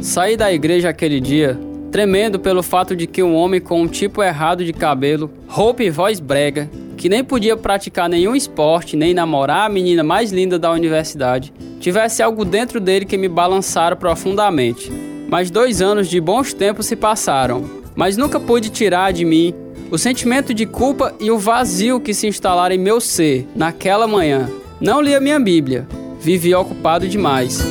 Saí 0.00 0.36
da 0.36 0.52
igreja 0.52 0.88
aquele 0.88 1.20
dia, 1.20 1.58
tremendo 1.90 2.38
pelo 2.38 2.62
fato 2.62 2.94
de 2.94 3.06
que 3.06 3.22
um 3.22 3.34
homem 3.34 3.60
com 3.60 3.82
um 3.82 3.88
tipo 3.88 4.22
errado 4.22 4.64
de 4.64 4.72
cabelo, 4.72 5.30
roupa 5.46 5.82
e 5.82 5.90
voz 5.90 6.20
brega, 6.20 6.70
que 6.96 7.08
nem 7.08 7.24
podia 7.24 7.56
praticar 7.56 8.08
nenhum 8.08 8.34
esporte 8.34 8.96
nem 8.96 9.12
namorar 9.12 9.66
a 9.66 9.68
menina 9.68 10.02
mais 10.02 10.30
linda 10.30 10.58
da 10.58 10.70
universidade, 10.70 11.52
tivesse 11.80 12.22
algo 12.22 12.44
dentro 12.44 12.80
dele 12.80 13.04
que 13.04 13.16
me 13.16 13.28
balançara 13.28 13.96
profundamente. 13.96 14.90
Mas 15.28 15.50
dois 15.50 15.82
anos 15.82 16.08
de 16.08 16.20
bons 16.20 16.52
tempos 16.52 16.86
se 16.86 16.96
passaram, 16.96 17.68
mas 17.94 18.16
nunca 18.16 18.38
pude 18.38 18.70
tirar 18.70 19.12
de 19.12 19.24
mim 19.24 19.54
o 19.90 19.98
sentimento 19.98 20.54
de 20.54 20.66
culpa 20.66 21.14
e 21.18 21.30
o 21.30 21.38
vazio 21.38 22.00
que 22.00 22.14
se 22.14 22.26
instalaram 22.26 22.74
em 22.74 22.78
meu 22.78 23.00
ser 23.00 23.46
naquela 23.54 24.06
manhã. 24.06 24.48
Não 24.80 25.00
li 25.00 25.14
a 25.14 25.20
minha 25.20 25.40
Bíblia, 25.40 25.86
vivi 26.20 26.54
ocupado 26.54 27.08
demais. 27.08 27.62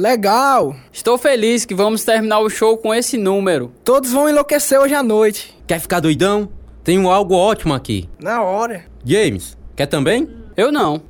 Legal! 0.00 0.74
Estou 0.90 1.18
feliz 1.18 1.66
que 1.66 1.74
vamos 1.74 2.04
terminar 2.04 2.40
o 2.40 2.48
show 2.48 2.74
com 2.78 2.94
esse 2.94 3.18
número. 3.18 3.70
Todos 3.84 4.10
vão 4.10 4.30
enlouquecer 4.30 4.80
hoje 4.80 4.94
à 4.94 5.02
noite. 5.02 5.54
Quer 5.66 5.78
ficar 5.78 6.00
doidão? 6.00 6.48
Tenho 6.82 7.10
algo 7.10 7.34
ótimo 7.34 7.74
aqui. 7.74 8.08
Na 8.18 8.42
hora. 8.42 8.86
James, 9.04 9.58
quer 9.76 9.84
também? 9.84 10.26
Eu 10.56 10.72
não. 10.72 11.02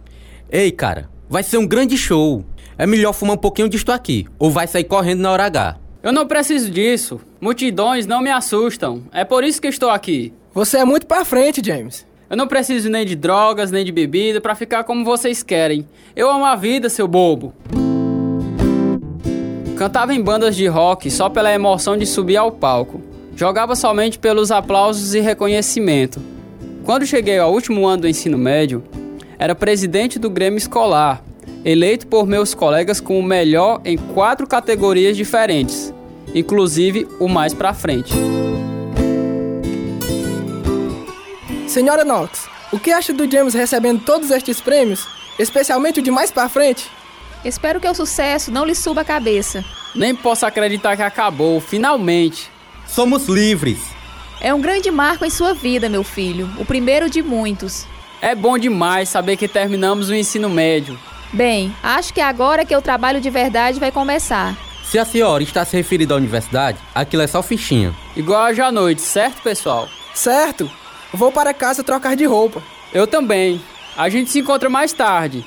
Ei, 0.50 0.72
cara, 0.72 1.08
vai 1.28 1.44
ser 1.44 1.58
um 1.58 1.68
grande 1.68 1.96
show. 1.96 2.44
É 2.76 2.84
melhor 2.84 3.12
fumar 3.12 3.36
um 3.36 3.40
pouquinho 3.40 3.68
disto 3.68 3.92
aqui, 3.92 4.26
ou 4.40 4.50
vai 4.50 4.66
sair 4.66 4.82
correndo 4.82 5.20
na 5.20 5.30
hora 5.30 5.44
H. 5.44 5.76
Eu 6.02 6.12
não 6.12 6.26
preciso 6.26 6.68
disso. 6.68 7.20
Multidões 7.40 8.08
não 8.08 8.20
me 8.20 8.30
assustam. 8.32 9.04
É 9.12 9.24
por 9.24 9.44
isso 9.44 9.62
que 9.62 9.68
estou 9.68 9.90
aqui. 9.90 10.34
Você 10.52 10.78
é 10.78 10.84
muito 10.84 11.06
pra 11.06 11.24
frente, 11.24 11.64
James. 11.64 12.04
Eu 12.28 12.36
não 12.36 12.48
preciso 12.48 12.90
nem 12.90 13.06
de 13.06 13.14
drogas, 13.14 13.70
nem 13.70 13.84
de 13.84 13.92
bebida 13.92 14.40
para 14.40 14.56
ficar 14.56 14.82
como 14.82 15.04
vocês 15.04 15.44
querem. 15.44 15.86
Eu 16.16 16.28
amo 16.28 16.44
a 16.44 16.56
vida, 16.56 16.88
seu 16.88 17.06
bobo. 17.06 17.54
Cantava 19.80 20.12
em 20.12 20.20
bandas 20.20 20.54
de 20.54 20.66
rock 20.66 21.10
só 21.10 21.30
pela 21.30 21.50
emoção 21.50 21.96
de 21.96 22.04
subir 22.04 22.36
ao 22.36 22.52
palco. 22.52 23.00
Jogava 23.34 23.74
somente 23.74 24.18
pelos 24.18 24.50
aplausos 24.50 25.14
e 25.14 25.20
reconhecimento. 25.20 26.20
Quando 26.84 27.06
cheguei 27.06 27.38
ao 27.38 27.50
último 27.50 27.86
ano 27.86 28.02
do 28.02 28.08
ensino 28.08 28.36
médio, 28.36 28.84
era 29.38 29.54
presidente 29.54 30.18
do 30.18 30.28
Grêmio 30.28 30.58
Escolar, 30.58 31.24
eleito 31.64 32.06
por 32.06 32.26
meus 32.26 32.52
colegas 32.52 33.00
como 33.00 33.20
o 33.20 33.22
melhor 33.22 33.80
em 33.82 33.96
quatro 33.96 34.46
categorias 34.46 35.16
diferentes, 35.16 35.94
inclusive 36.34 37.08
o 37.18 37.26
mais 37.26 37.54
pra 37.54 37.72
frente. 37.72 38.12
Senhora 41.66 42.04
Knox, 42.04 42.50
o 42.70 42.78
que 42.78 42.92
acha 42.92 43.14
do 43.14 43.26
James 43.30 43.54
recebendo 43.54 44.02
todos 44.04 44.30
estes 44.30 44.60
prêmios, 44.60 45.08
especialmente 45.38 46.00
o 46.00 46.02
de 46.02 46.10
mais 46.10 46.30
pra 46.30 46.50
frente? 46.50 46.99
Espero 47.44 47.80
que 47.80 47.88
o 47.88 47.94
sucesso 47.94 48.50
não 48.50 48.64
lhe 48.64 48.74
suba 48.74 49.00
a 49.00 49.04
cabeça. 49.04 49.64
Nem 49.94 50.14
posso 50.14 50.44
acreditar 50.44 50.96
que 50.96 51.02
acabou, 51.02 51.60
finalmente. 51.60 52.50
Somos 52.86 53.26
livres. 53.28 53.78
É 54.40 54.52
um 54.52 54.60
grande 54.60 54.90
marco 54.90 55.24
em 55.24 55.30
sua 55.30 55.54
vida, 55.54 55.88
meu 55.88 56.02
filho. 56.02 56.48
O 56.58 56.64
primeiro 56.64 57.08
de 57.08 57.22
muitos. 57.22 57.86
É 58.20 58.34
bom 58.34 58.58
demais 58.58 59.08
saber 59.08 59.36
que 59.36 59.48
terminamos 59.48 60.10
o 60.10 60.14
ensino 60.14 60.48
médio. 60.50 60.98
Bem, 61.32 61.74
acho 61.82 62.12
que 62.12 62.20
agora 62.20 62.64
que 62.64 62.76
o 62.76 62.82
trabalho 62.82 63.20
de 63.20 63.30
verdade 63.30 63.80
vai 63.80 63.90
começar. 63.90 64.56
Se 64.84 64.98
a 64.98 65.04
senhora 65.04 65.42
está 65.42 65.64
se 65.64 65.76
referindo 65.76 66.12
à 66.12 66.16
universidade, 66.16 66.78
aquilo 66.94 67.22
é 67.22 67.26
só 67.26 67.42
fichinha. 67.42 67.94
Igual 68.16 68.50
hoje 68.50 68.60
à 68.60 68.72
noite, 68.72 69.00
certo, 69.00 69.40
pessoal? 69.40 69.88
Certo. 70.12 70.70
Vou 71.12 71.30
para 71.30 71.54
casa 71.54 71.84
trocar 71.84 72.16
de 72.16 72.24
roupa. 72.24 72.62
Eu 72.92 73.06
também. 73.06 73.60
A 73.96 74.08
gente 74.08 74.30
se 74.30 74.40
encontra 74.40 74.68
mais 74.68 74.92
tarde. 74.92 75.46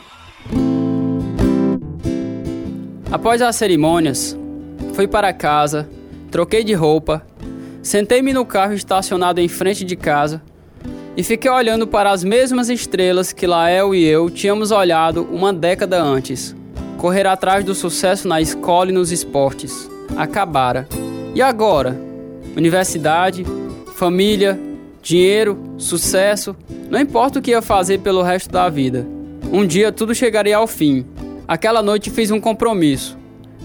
Após 3.13 3.43
as 3.43 3.55
cerimônias, 3.55 4.35
fui 4.95 5.07
para 5.07 5.31
casa, 5.31 5.87
troquei 6.31 6.63
de 6.63 6.73
roupa, 6.73 7.23
sentei-me 7.83 8.33
no 8.33 8.43
carro 8.43 8.73
estacionado 8.73 9.39
em 9.39 9.47
frente 9.47 9.85
de 9.85 9.95
casa 9.95 10.41
e 11.15 11.21
fiquei 11.21 11.51
olhando 11.51 11.85
para 11.85 12.09
as 12.09 12.23
mesmas 12.23 12.69
estrelas 12.69 13.31
que 13.31 13.45
Lael 13.45 13.93
e 13.93 14.03
eu 14.03 14.31
tínhamos 14.31 14.71
olhado 14.71 15.27
uma 15.31 15.53
década 15.53 16.01
antes. 16.01 16.55
Correr 16.97 17.27
atrás 17.27 17.63
do 17.63 17.75
sucesso 17.75 18.27
na 18.27 18.41
escola 18.41 18.89
e 18.89 18.93
nos 18.93 19.11
esportes. 19.11 19.87
Acabara. 20.17 20.87
E 21.35 21.41
agora? 21.41 21.95
Universidade, 22.57 23.45
família, 23.95 24.59
dinheiro, 25.03 25.61
sucesso, 25.77 26.55
não 26.89 26.99
importa 26.99 27.37
o 27.37 27.41
que 27.43 27.51
ia 27.51 27.61
fazer 27.61 27.99
pelo 27.99 28.23
resto 28.23 28.49
da 28.49 28.67
vida. 28.69 29.05
Um 29.51 29.67
dia 29.67 29.91
tudo 29.91 30.15
chegaria 30.15 30.57
ao 30.57 30.65
fim. 30.65 31.05
Aquela 31.47 31.83
noite 31.83 32.09
fiz 32.09 32.31
um 32.31 32.39
compromisso. 32.39 33.17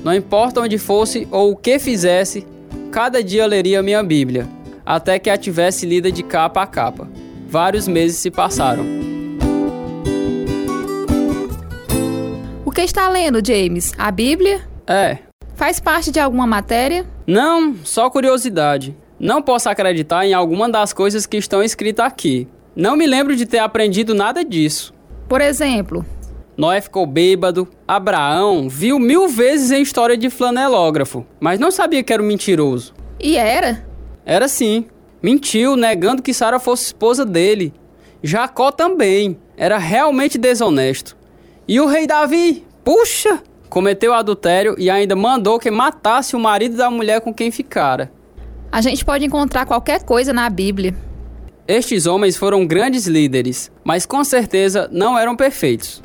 Não 0.03 0.15
importa 0.15 0.61
onde 0.61 0.79
fosse 0.79 1.29
ou 1.31 1.53
o 1.53 1.57
que 1.57 1.79
fizesse, 1.79 2.47
cada 2.91 3.23
dia 3.23 3.47
leria 3.47 3.83
minha 3.83 4.03
Bíblia, 4.03 4.49
até 4.85 5.19
que 5.19 5.31
a 5.31 5.37
tivesse 5.37 5.87
lida 5.87 6.11
de 6.11 6.23
capa 6.23 6.63
a 6.63 6.67
capa. 6.67 7.09
Vários 7.49 7.87
meses 7.87 8.19
se 8.19 8.31
passaram. 8.31 8.85
O 12.65 12.71
que 12.71 12.83
está 12.83 13.09
lendo, 13.09 13.41
James? 13.45 13.93
A 13.97 14.11
Bíblia? 14.11 14.61
É. 14.87 15.19
Faz 15.55 15.81
parte 15.81 16.11
de 16.11 16.21
alguma 16.21 16.47
matéria? 16.47 17.07
Não, 17.27 17.75
só 17.85 18.11
curiosidade. 18.11 18.97
Não 19.19 19.43
posso 19.43 19.69
acreditar 19.69 20.25
em 20.27 20.35
alguma 20.35 20.69
das 20.69 20.93
coisas 20.93 21.27
que 21.27 21.37
estão 21.37 21.63
escritas 21.63 22.07
aqui. 22.07 22.47
Não 22.77 22.97
me 22.97 23.07
lembro 23.07 23.35
de 23.35 23.47
ter 23.47 23.59
aprendido 23.59 24.15
nada 24.15 24.45
disso. 24.45 24.95
Por 25.29 25.41
exemplo, 25.41 26.07
Noé 26.59 26.81
ficou 26.81 27.07
bêbado. 27.07 27.69
Abraão 27.87 28.69
viu 28.69 28.99
mil 28.99 29.29
vezes 29.29 29.71
em 29.71 29.81
história 29.81 30.17
de 30.17 30.29
flanelógrafo, 30.29 31.25
mas 31.39 31.61
não 31.61 31.71
sabia 31.71 32.03
que 32.03 32.13
era 32.13 32.21
um 32.21 32.27
mentiroso. 32.27 32.93
E 33.21 33.37
era? 33.37 33.87
Era 34.27 34.49
sim. 34.49 34.87
Mentiu, 35.23 35.77
negando 35.77 36.21
que 36.21 36.35
Sara 36.35 36.59
fosse 36.59 36.87
esposa 36.87 37.25
dele. 37.25 37.73
Jacó 38.25 38.73
também. 38.73 39.39
Era 39.57 39.79
realmente 39.79 40.37
desonesto. 40.37 41.17
E 41.67 41.81
o 41.81 41.87
rei 41.87 42.09
Davi? 42.09 42.67
Puxa! 42.83 43.41
Cometeu 43.69 44.13
adultério 44.13 44.75
e 44.79 44.91
ainda 44.91 45.15
mandou 45.15 45.61
que 45.61 45.71
matasse 45.71 46.35
o 46.35 46.41
marido 46.41 46.77
da 46.77 46.91
mulher 46.91 47.21
com 47.21 47.33
quem 47.33 47.53
ficara. 47.53 48.11
A 48.73 48.81
gente 48.81 49.05
pode 49.05 49.25
encontrar 49.25 49.65
qualquer 49.65 50.03
coisa 50.03 50.33
na 50.33 50.51
Bíblia. 50.51 50.97
Estes 51.69 52.07
homens 52.07 52.37
foram 52.37 52.67
grandes 52.67 53.07
líderes, 53.07 53.71
mas 53.85 54.07
com 54.07 54.25
certeza 54.25 54.89
não 54.91 55.17
eram 55.17 55.37
perfeitos. 55.37 56.03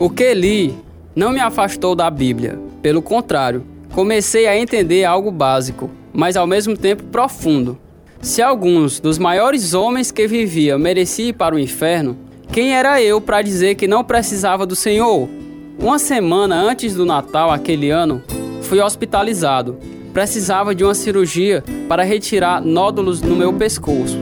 O 0.00 0.08
que 0.08 0.32
li 0.32 0.78
não 1.14 1.32
me 1.32 1.40
afastou 1.40 1.96
da 1.96 2.08
Bíblia. 2.08 2.56
Pelo 2.80 3.02
contrário, 3.02 3.64
comecei 3.92 4.46
a 4.46 4.56
entender 4.56 5.04
algo 5.04 5.32
básico, 5.32 5.90
mas 6.12 6.36
ao 6.36 6.46
mesmo 6.46 6.76
tempo 6.76 7.02
profundo. 7.04 7.76
Se 8.20 8.40
alguns 8.40 9.00
dos 9.00 9.18
maiores 9.18 9.74
homens 9.74 10.12
que 10.12 10.28
viviam 10.28 10.78
mereciam 10.78 11.30
ir 11.30 11.32
para 11.32 11.56
o 11.56 11.58
inferno, 11.58 12.16
quem 12.52 12.74
era 12.74 13.02
eu 13.02 13.20
para 13.20 13.42
dizer 13.42 13.74
que 13.74 13.88
não 13.88 14.04
precisava 14.04 14.64
do 14.64 14.76
Senhor? 14.76 15.28
Uma 15.76 15.98
semana 15.98 16.54
antes 16.54 16.94
do 16.94 17.04
Natal 17.04 17.50
aquele 17.50 17.90
ano, 17.90 18.22
fui 18.62 18.80
hospitalizado. 18.80 19.78
Precisava 20.12 20.76
de 20.76 20.84
uma 20.84 20.94
cirurgia 20.94 21.64
para 21.88 22.04
retirar 22.04 22.60
nódulos 22.60 23.20
no 23.20 23.34
meu 23.34 23.52
pescoço. 23.52 24.16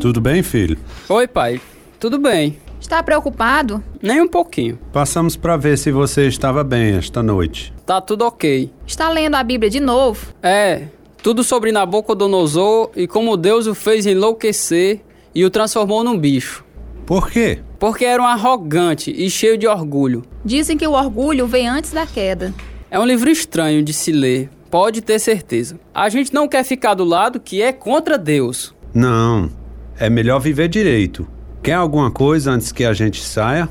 Tudo 0.00 0.22
bem, 0.22 0.42
filho? 0.42 0.78
Oi, 1.08 1.28
pai. 1.28 1.60
Tudo 2.00 2.18
bem. 2.18 2.56
Está 2.80 3.02
preocupado? 3.02 3.82
Nem 4.00 4.20
um 4.20 4.28
pouquinho. 4.28 4.78
Passamos 4.92 5.36
para 5.36 5.56
ver 5.56 5.76
se 5.76 5.90
você 5.90 6.26
estava 6.26 6.62
bem 6.62 6.94
esta 6.94 7.22
noite. 7.22 7.72
Tá 7.84 8.00
tudo 8.00 8.24
ok. 8.24 8.70
Está 8.86 9.08
lendo 9.10 9.34
a 9.34 9.42
Bíblia 9.42 9.70
de 9.70 9.80
novo? 9.80 10.28
É, 10.42 10.88
tudo 11.22 11.42
sobre 11.42 11.72
Nabucodonosor 11.72 12.90
e 12.94 13.06
como 13.06 13.36
Deus 13.36 13.66
o 13.66 13.74
fez 13.74 14.06
enlouquecer 14.06 15.00
e 15.34 15.44
o 15.44 15.50
transformou 15.50 16.04
num 16.04 16.16
bicho. 16.16 16.64
Por 17.04 17.30
quê? 17.30 17.60
Porque 17.78 18.04
era 18.04 18.22
um 18.22 18.26
arrogante 18.26 19.10
e 19.10 19.30
cheio 19.30 19.56
de 19.56 19.66
orgulho. 19.66 20.22
Dizem 20.44 20.76
que 20.76 20.86
o 20.86 20.92
orgulho 20.92 21.46
vem 21.46 21.68
antes 21.68 21.90
da 21.92 22.06
queda. 22.06 22.54
É 22.90 22.98
um 22.98 23.04
livro 23.04 23.30
estranho 23.30 23.82
de 23.82 23.92
se 23.92 24.12
ler, 24.12 24.48
pode 24.70 25.00
ter 25.00 25.18
certeza. 25.18 25.78
A 25.94 26.08
gente 26.08 26.32
não 26.32 26.48
quer 26.48 26.64
ficar 26.64 26.94
do 26.94 27.04
lado 27.04 27.40
que 27.40 27.60
é 27.62 27.72
contra 27.72 28.16
Deus. 28.16 28.74
Não, 28.94 29.50
é 29.98 30.08
melhor 30.08 30.38
viver 30.38 30.68
direito. 30.68 31.26
Quer 31.62 31.74
alguma 31.74 32.10
coisa 32.10 32.52
antes 32.52 32.72
que 32.72 32.84
a 32.84 32.92
gente 32.92 33.22
saia? 33.22 33.68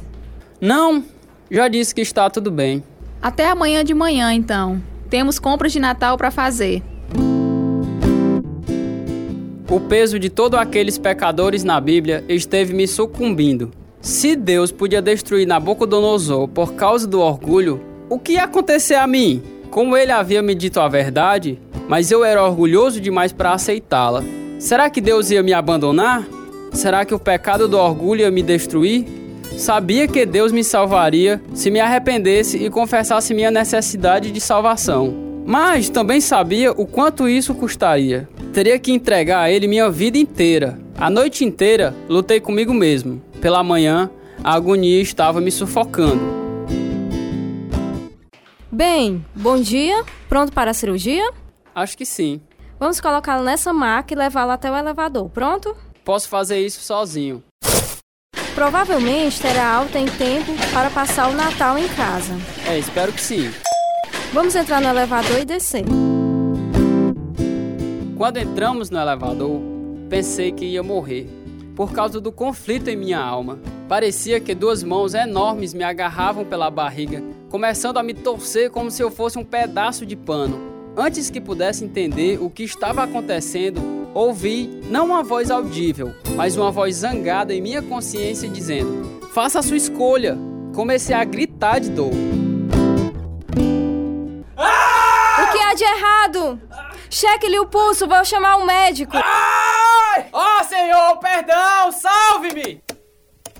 Não, 0.59 1.03
já 1.49 1.67
disse 1.67 1.93
que 1.93 2.01
está 2.01 2.29
tudo 2.29 2.51
bem. 2.51 2.83
Até 3.21 3.49
amanhã 3.49 3.83
de 3.83 3.93
manhã, 3.93 4.33
então. 4.33 4.81
Temos 5.09 5.39
compras 5.39 5.71
de 5.71 5.79
Natal 5.79 6.17
para 6.17 6.29
fazer. 6.29 6.83
O 9.69 9.79
peso 9.81 10.17
de 10.17 10.29
todos 10.29 10.59
aqueles 10.59 10.97
pecadores 10.97 11.63
na 11.63 11.79
Bíblia 11.79 12.23
esteve 12.29 12.73
me 12.73 12.87
sucumbindo. 12.87 13.71
Se 14.01 14.35
Deus 14.35 14.71
podia 14.71 15.01
destruir 15.01 15.45
Nabucodonosor 15.45 16.47
por 16.47 16.73
causa 16.73 17.07
do 17.07 17.19
orgulho, 17.19 17.81
o 18.09 18.17
que 18.17 18.33
ia 18.33 18.43
acontecer 18.43 18.95
a 18.95 19.05
mim? 19.05 19.41
Como 19.69 19.97
ele 19.97 20.11
havia 20.11 20.41
me 20.41 20.55
dito 20.55 20.79
a 20.79 20.87
verdade, 20.87 21.59
mas 21.87 22.11
eu 22.11 22.23
era 22.23 22.43
orgulhoso 22.43 23.01
demais 23.01 23.33
para 23.33 23.51
aceitá-la. 23.51 24.23
Será 24.59 24.89
que 24.89 25.01
Deus 25.01 25.29
ia 25.31 25.43
me 25.43 25.53
abandonar? 25.53 26.25
Será 26.71 27.05
que 27.05 27.13
o 27.13 27.19
pecado 27.19 27.67
do 27.67 27.77
orgulho 27.77 28.21
ia 28.21 28.31
me 28.31 28.43
destruir? 28.43 29.05
Sabia 29.57 30.07
que 30.07 30.25
Deus 30.25 30.51
me 30.51 30.63
salvaria 30.63 31.41
se 31.53 31.71
me 31.71 31.79
arrependesse 31.79 32.57
e 32.57 32.69
confessasse 32.69 33.33
minha 33.33 33.49
necessidade 33.49 34.31
de 34.31 34.39
salvação. 34.39 35.13
Mas 35.45 35.89
também 35.89 36.19
sabia 36.19 36.71
o 36.71 36.85
quanto 36.85 37.27
isso 37.27 37.55
custaria. 37.55 38.27
Teria 38.53 38.77
que 38.77 38.91
entregar 38.91 39.41
a 39.41 39.51
Ele 39.51 39.67
minha 39.67 39.89
vida 39.89 40.17
inteira. 40.17 40.79
A 40.97 41.09
noite 41.09 41.45
inteira 41.45 41.95
lutei 42.09 42.39
comigo 42.39 42.73
mesmo. 42.73 43.21
Pela 43.39 43.63
manhã, 43.63 44.09
a 44.43 44.53
agonia 44.53 45.01
estava 45.01 45.39
me 45.39 45.49
sufocando. 45.49 46.21
Bem, 48.71 49.25
bom 49.33 49.59
dia. 49.59 50.03
Pronto 50.27 50.51
para 50.51 50.71
a 50.71 50.73
cirurgia? 50.73 51.31
Acho 51.73 51.97
que 51.97 52.05
sim. 52.05 52.41
Vamos 52.79 53.01
colocá-lo 53.01 53.43
nessa 53.43 53.73
maca 53.73 54.13
e 54.13 54.17
levá-lo 54.17 54.51
até 54.51 54.69
o 54.69 54.75
elevador. 54.75 55.29
Pronto? 55.29 55.75
Posso 56.07 56.29
fazer 56.29 56.65
isso 56.65 56.79
sozinho. 56.79 57.43
Provavelmente 58.55 59.41
terá 59.41 59.69
alta 59.73 59.99
em 59.99 60.05
tempo 60.05 60.53
para 60.73 60.89
passar 60.89 61.29
o 61.29 61.33
Natal 61.33 61.77
em 61.77 61.85
casa. 61.89 62.33
É, 62.65 62.79
espero 62.79 63.11
que 63.11 63.19
sim. 63.19 63.51
Vamos 64.31 64.55
entrar 64.55 64.79
no 64.79 64.87
elevador 64.87 65.37
e 65.41 65.43
descer. 65.43 65.83
Quando 68.15 68.37
entramos 68.37 68.89
no 68.89 68.97
elevador, 68.97 69.59
pensei 70.09 70.53
que 70.53 70.63
ia 70.63 70.81
morrer. 70.81 71.27
Por 71.75 71.91
causa 71.91 72.21
do 72.21 72.31
conflito 72.31 72.89
em 72.89 72.95
minha 72.95 73.19
alma. 73.19 73.59
Parecia 73.89 74.39
que 74.39 74.55
duas 74.55 74.83
mãos 74.83 75.13
enormes 75.13 75.73
me 75.73 75.83
agarravam 75.83 76.45
pela 76.45 76.71
barriga, 76.71 77.21
começando 77.49 77.97
a 77.97 78.03
me 78.03 78.13
torcer 78.13 78.71
como 78.71 78.89
se 78.89 79.03
eu 79.03 79.11
fosse 79.11 79.37
um 79.37 79.43
pedaço 79.43 80.05
de 80.05 80.15
pano. 80.15 80.57
Antes 80.95 81.29
que 81.29 81.41
pudesse 81.41 81.83
entender 81.83 82.41
o 82.41 82.49
que 82.49 82.63
estava 82.63 83.03
acontecendo, 83.03 83.96
ouvi 84.17 84.81
não 84.89 85.05
uma 85.05 85.23
voz 85.23 85.51
audível, 85.51 86.13
mas 86.35 86.57
uma 86.57 86.71
voz 86.71 86.95
zangada 86.95 87.53
em 87.53 87.61
minha 87.61 87.81
consciência 87.81 88.49
dizendo: 88.49 89.21
Faça 89.33 89.59
a 89.59 89.63
sua 89.63 89.77
escolha. 89.77 90.37
Comecei 90.73 91.15
a 91.15 91.23
gritar 91.23 91.79
de 91.79 91.89
dor. 91.89 92.11
O 95.39 95.51
que 95.51 95.59
há 95.59 95.73
de 95.73 95.83
errado? 95.83 96.61
Cheque-lhe 97.09 97.59
o 97.59 97.67
pulso, 97.67 98.07
vou 98.07 98.25
chamar 98.25 98.57
um 98.57 98.65
médico. 98.65 99.15
Ó 100.33 100.59
oh, 100.59 100.63
Senhor, 100.63 101.17
perdão, 101.17 101.91
salve-me! 101.91 102.81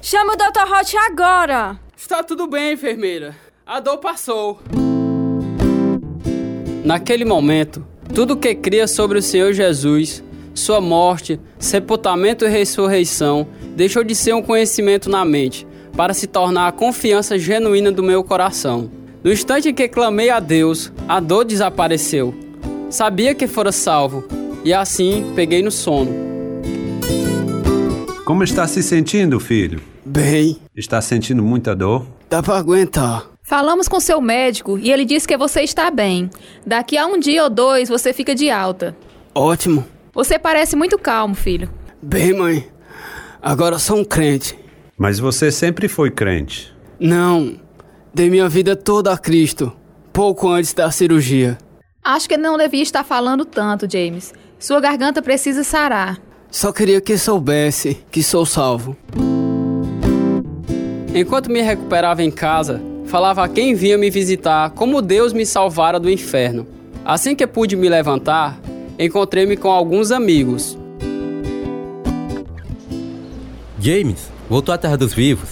Chama 0.02 0.34
o 0.34 0.36
Dr. 0.36 0.72
Hot 0.72 0.98
agora! 0.98 1.80
Está 1.96 2.24
tudo 2.24 2.48
bem, 2.48 2.74
enfermeira. 2.74 3.36
A 3.66 3.80
dor 3.80 3.98
passou. 3.98 4.60
Naquele 6.84 7.26
momento, 7.26 7.86
tudo 8.14 8.38
que 8.38 8.54
cria 8.56 8.88
sobre 8.88 9.20
o 9.20 9.22
Senhor 9.22 9.54
Jesus, 9.54 10.24
sua 10.58 10.82
morte, 10.82 11.40
sepultamento 11.60 12.44
e 12.44 12.50
ressurreição, 12.50 13.48
deixou 13.76 14.04
de 14.04 14.16
ser 14.16 14.34
um 14.34 14.42
conhecimento 14.42 15.10
na 15.10 15.24
mente, 15.24 15.68
para 15.96 16.14
se 16.14 16.28
tornar 16.28 16.68
a 16.68 16.72
confiança 16.72 17.38
genuína 17.38 17.92
do 17.92 18.04
meu 18.04 18.24
coração. 18.24 18.90
No 19.24 19.32
instante 19.32 19.70
em 19.70 19.74
que 19.74 19.88
clamei 19.88 20.30
a 20.30 20.40
Deus, 20.40 20.92
a 21.08 21.20
dor 21.20 21.46
desapareceu. 21.46 22.34
Sabia 22.90 23.36
que 23.36 23.48
fora 23.48 23.72
salvo, 23.72 24.24
e 24.64 24.74
assim 24.74 25.32
peguei 25.36 25.62
no 25.62 25.72
sono. 25.72 26.12
Como 28.26 28.44
está 28.44 28.68
se 28.68 28.84
sentindo, 28.84 29.40
filho? 29.40 29.80
Bem. 30.06 30.58
Está 30.76 31.02
sentindo 31.02 31.42
muita 31.42 31.76
dor? 31.76 32.06
Dá 32.30 32.44
para 32.44 32.58
aguentar. 32.58 33.26
Falamos 33.42 33.88
com 33.88 34.00
seu 34.00 34.20
médico 34.20 34.78
e 34.78 34.92
ele 34.92 35.06
disse 35.06 35.26
que 35.26 35.38
você 35.38 35.62
está 35.62 35.90
bem. 35.90 36.30
Daqui 36.66 36.98
a 36.98 37.06
um 37.06 37.18
dia 37.18 37.44
ou 37.44 37.50
dois 37.50 37.88
você 37.88 38.12
fica 38.12 38.36
de 38.36 38.50
alta. 38.50 38.96
Ótimo. 39.34 39.86
Você 40.18 40.40
parece 40.40 40.76
muito 40.76 40.98
calmo, 40.98 41.36
filho. 41.36 41.70
Bem, 42.02 42.34
mãe. 42.34 42.68
Agora 43.40 43.78
sou 43.78 44.00
um 44.00 44.04
crente. 44.04 44.58
Mas 44.98 45.20
você 45.20 45.52
sempre 45.52 45.88
foi 45.88 46.10
crente. 46.10 46.76
Não. 47.00 47.60
Dei 48.12 48.28
minha 48.28 48.50
vida 48.50 48.76
toda 48.76 49.14
a 49.14 49.18
Cristo, 49.20 49.72
pouco 50.12 50.50
antes 50.50 50.74
da 50.74 50.90
cirurgia. 50.90 51.56
Acho 52.04 52.28
que 52.28 52.36
não 52.36 52.58
devia 52.58 52.82
estar 52.82 53.04
falando 53.04 53.46
tanto, 53.46 53.88
James. 53.88 54.34
Sua 54.58 54.80
garganta 54.80 55.22
precisa 55.22 55.64
sarar. 55.64 56.20
Só 56.50 56.72
queria 56.72 57.00
que 57.00 57.16
soubesse 57.16 58.04
que 58.10 58.24
sou 58.24 58.44
salvo. 58.44 58.98
Enquanto 61.14 61.52
me 61.52 61.62
recuperava 61.62 62.24
em 62.24 62.32
casa, 62.32 62.82
falava 63.06 63.44
a 63.44 63.48
quem 63.48 63.76
vinha 63.76 64.00
me 64.00 64.10
visitar 64.10 64.72
como 64.72 65.00
Deus 65.00 65.32
me 65.32 65.46
salvara 65.46 66.00
do 66.00 66.10
inferno. 66.10 66.66
Assim 67.06 67.36
que 67.36 67.46
pude 67.46 67.76
me 67.76 67.88
levantar, 67.88 68.60
encontrei-me 68.98 69.56
com 69.56 69.70
alguns 69.70 70.12
amigos. 70.12 70.78
James, 73.80 74.30
voltou 74.50 74.74
à 74.74 74.78
Terra 74.78 74.98
dos 74.98 75.14
Vivos. 75.14 75.50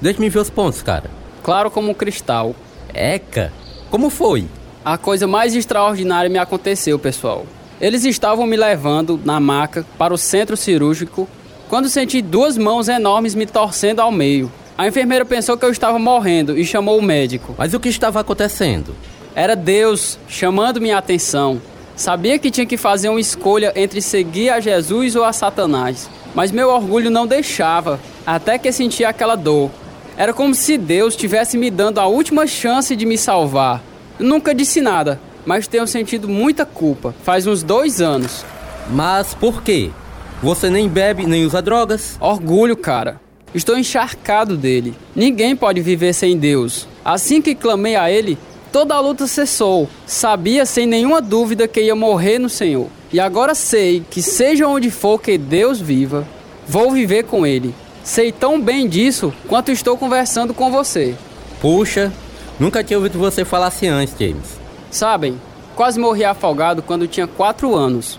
Deixa-me 0.00 0.28
ver 0.28 0.38
os 0.38 0.50
pontos, 0.50 0.82
cara. 0.82 1.10
Claro 1.42 1.70
como 1.70 1.90
um 1.90 1.94
cristal. 1.94 2.54
Eca, 2.92 3.52
como 3.90 4.10
foi? 4.10 4.46
A 4.84 4.96
coisa 4.96 5.26
mais 5.26 5.54
extraordinária 5.54 6.30
me 6.30 6.38
aconteceu, 6.38 6.98
pessoal. 6.98 7.46
Eles 7.80 8.04
estavam 8.04 8.46
me 8.46 8.56
levando 8.56 9.20
na 9.24 9.38
maca 9.38 9.84
para 9.98 10.14
o 10.14 10.18
centro 10.18 10.56
cirúrgico 10.56 11.28
quando 11.68 11.88
senti 11.88 12.22
duas 12.22 12.56
mãos 12.56 12.88
enormes 12.88 13.34
me 13.34 13.46
torcendo 13.46 14.00
ao 14.00 14.10
meio. 14.10 14.50
A 14.78 14.86
enfermeira 14.86 15.24
pensou 15.24 15.56
que 15.56 15.64
eu 15.64 15.70
estava 15.70 15.98
morrendo 15.98 16.56
e 16.56 16.64
chamou 16.64 16.98
o 16.98 17.02
médico. 17.02 17.54
Mas 17.58 17.74
o 17.74 17.80
que 17.80 17.88
estava 17.88 18.20
acontecendo? 18.20 18.94
Era 19.34 19.54
Deus 19.54 20.18
chamando 20.28 20.80
minha 20.80 20.96
atenção. 20.96 21.60
Sabia 21.96 22.38
que 22.38 22.50
tinha 22.50 22.66
que 22.66 22.76
fazer 22.76 23.08
uma 23.08 23.18
escolha 23.18 23.72
entre 23.74 24.02
seguir 24.02 24.50
a 24.50 24.60
Jesus 24.60 25.16
ou 25.16 25.24
a 25.24 25.32
Satanás. 25.32 26.10
Mas 26.34 26.52
meu 26.52 26.68
orgulho 26.68 27.10
não 27.10 27.26
deixava, 27.26 27.98
até 28.26 28.58
que 28.58 28.70
senti 28.70 29.02
aquela 29.02 29.34
dor. 29.34 29.70
Era 30.14 30.34
como 30.34 30.54
se 30.54 30.76
Deus 30.76 31.14
estivesse 31.14 31.56
me 31.56 31.70
dando 31.70 31.98
a 31.98 32.06
última 32.06 32.46
chance 32.46 32.94
de 32.94 33.06
me 33.06 33.16
salvar. 33.16 33.82
Nunca 34.18 34.54
disse 34.54 34.82
nada, 34.82 35.18
mas 35.46 35.66
tenho 35.66 35.86
sentido 35.86 36.28
muita 36.28 36.66
culpa. 36.66 37.14
Faz 37.24 37.46
uns 37.46 37.62
dois 37.62 38.02
anos. 38.02 38.44
Mas 38.90 39.32
por 39.32 39.62
quê? 39.62 39.90
Você 40.42 40.68
nem 40.68 40.88
bebe 40.88 41.26
nem 41.26 41.46
usa 41.46 41.62
drogas? 41.62 42.18
Orgulho, 42.20 42.76
cara. 42.76 43.18
Estou 43.54 43.78
encharcado 43.78 44.54
dele. 44.54 44.94
Ninguém 45.14 45.56
pode 45.56 45.80
viver 45.80 46.12
sem 46.12 46.36
Deus. 46.36 46.86
Assim 47.02 47.40
que 47.40 47.54
clamei 47.54 47.96
a 47.96 48.10
Ele, 48.10 48.36
toda 48.72 48.94
a 48.94 49.00
luta 49.00 49.26
cessou. 49.26 49.88
Sabia 50.06 50.66
sem 50.66 50.86
nenhuma 50.86 51.20
dúvida 51.20 51.68
que 51.68 51.80
ia 51.80 51.94
morrer 51.94 52.38
no 52.38 52.48
Senhor. 52.48 52.88
E 53.12 53.20
agora 53.20 53.54
sei 53.54 54.04
que, 54.10 54.22
seja 54.22 54.66
onde 54.66 54.90
for 54.90 55.20
que 55.20 55.38
Deus 55.38 55.80
viva, 55.80 56.26
vou 56.66 56.90
viver 56.90 57.24
com 57.24 57.46
Ele. 57.46 57.74
Sei 58.02 58.30
tão 58.30 58.60
bem 58.60 58.88
disso 58.88 59.32
quanto 59.48 59.72
estou 59.72 59.96
conversando 59.96 60.54
com 60.54 60.70
você. 60.70 61.14
Puxa, 61.60 62.12
nunca 62.58 62.84
tinha 62.84 62.98
ouvido 62.98 63.18
você 63.18 63.44
falar 63.44 63.68
assim 63.68 63.88
antes, 63.88 64.14
James. 64.18 64.60
Sabem, 64.90 65.40
quase 65.74 65.98
morri 65.98 66.24
afogado 66.24 66.82
quando 66.82 67.08
tinha 67.08 67.26
quatro 67.26 67.74
anos. 67.74 68.18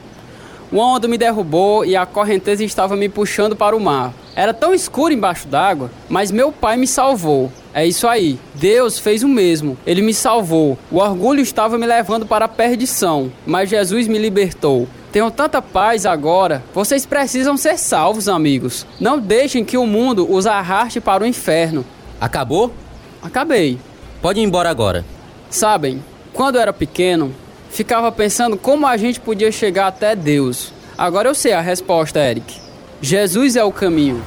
Uma 0.71 0.95
onda 0.95 1.07
me 1.07 1.17
derrubou 1.17 1.85
e 1.85 1.95
a 1.95 2.05
correnteza 2.05 2.63
estava 2.63 2.95
me 2.95 3.07
puxando 3.07 3.55
para 3.55 3.75
o 3.75 3.79
mar. 3.79 4.13
Era 4.35 4.53
tão 4.53 4.73
escuro 4.73 5.13
embaixo 5.13 5.47
d'água, 5.47 5.89
mas 6.09 6.31
meu 6.31 6.51
pai 6.51 6.75
me 6.75 6.85
salvou. 6.85 7.51
É 7.73 7.85
isso 7.85 8.07
aí. 8.07 8.37
Deus 8.55 8.99
fez 8.99 9.23
o 9.23 9.27
mesmo. 9.27 9.77
Ele 9.85 10.01
me 10.01 10.13
salvou. 10.13 10.77
O 10.91 10.97
orgulho 10.97 11.41
estava 11.41 11.77
me 11.77 11.85
levando 11.85 12.25
para 12.25 12.45
a 12.45 12.49
perdição, 12.49 13.31
mas 13.45 13.69
Jesus 13.69 14.07
me 14.07 14.17
libertou. 14.17 14.87
Tenho 15.11 15.31
tanta 15.31 15.61
paz 15.61 16.05
agora. 16.05 16.61
Vocês 16.73 17.05
precisam 17.05 17.55
ser 17.55 17.77
salvos, 17.77 18.27
amigos. 18.27 18.85
Não 18.99 19.19
deixem 19.19 19.63
que 19.63 19.77
o 19.77 19.87
mundo 19.87 20.27
os 20.29 20.45
arraste 20.45 20.99
para 20.99 21.23
o 21.23 21.27
inferno. 21.27 21.85
Acabou? 22.19 22.73
Acabei. 23.21 23.79
Pode 24.21 24.39
ir 24.39 24.43
embora 24.43 24.69
agora. 24.69 25.05
Sabem, 25.49 26.03
quando 26.33 26.55
eu 26.55 26.61
era 26.61 26.73
pequeno, 26.73 27.33
ficava 27.69 28.11
pensando 28.11 28.57
como 28.57 28.87
a 28.87 28.97
gente 28.97 29.19
podia 29.19 29.51
chegar 29.51 29.87
até 29.87 30.15
Deus. 30.15 30.71
Agora 30.97 31.29
eu 31.29 31.35
sei 31.35 31.53
a 31.53 31.61
resposta, 31.61 32.19
Eric. 32.19 32.55
Jesus 33.01 33.55
é 33.55 33.63
o 33.63 33.71
caminho. 33.71 34.23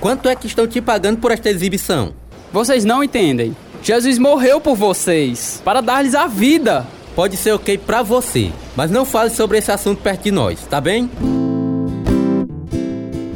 Quanto 0.00 0.28
é 0.28 0.34
que 0.34 0.46
estão 0.46 0.66
te 0.66 0.80
pagando 0.80 1.18
por 1.18 1.30
esta 1.30 1.50
exibição? 1.50 2.14
Vocês 2.52 2.84
não 2.84 3.02
entendem. 3.02 3.56
Jesus 3.82 4.18
morreu 4.18 4.60
por 4.60 4.76
vocês, 4.76 5.60
para 5.64 5.80
dar-lhes 5.80 6.14
a 6.14 6.26
vida. 6.26 6.86
Pode 7.14 7.36
ser 7.36 7.52
ok 7.52 7.76
pra 7.78 8.02
você, 8.02 8.50
mas 8.74 8.90
não 8.90 9.04
fale 9.04 9.30
sobre 9.30 9.58
esse 9.58 9.70
assunto 9.70 10.02
perto 10.02 10.22
de 10.22 10.30
nós, 10.30 10.60
tá 10.66 10.80
bem? 10.80 11.10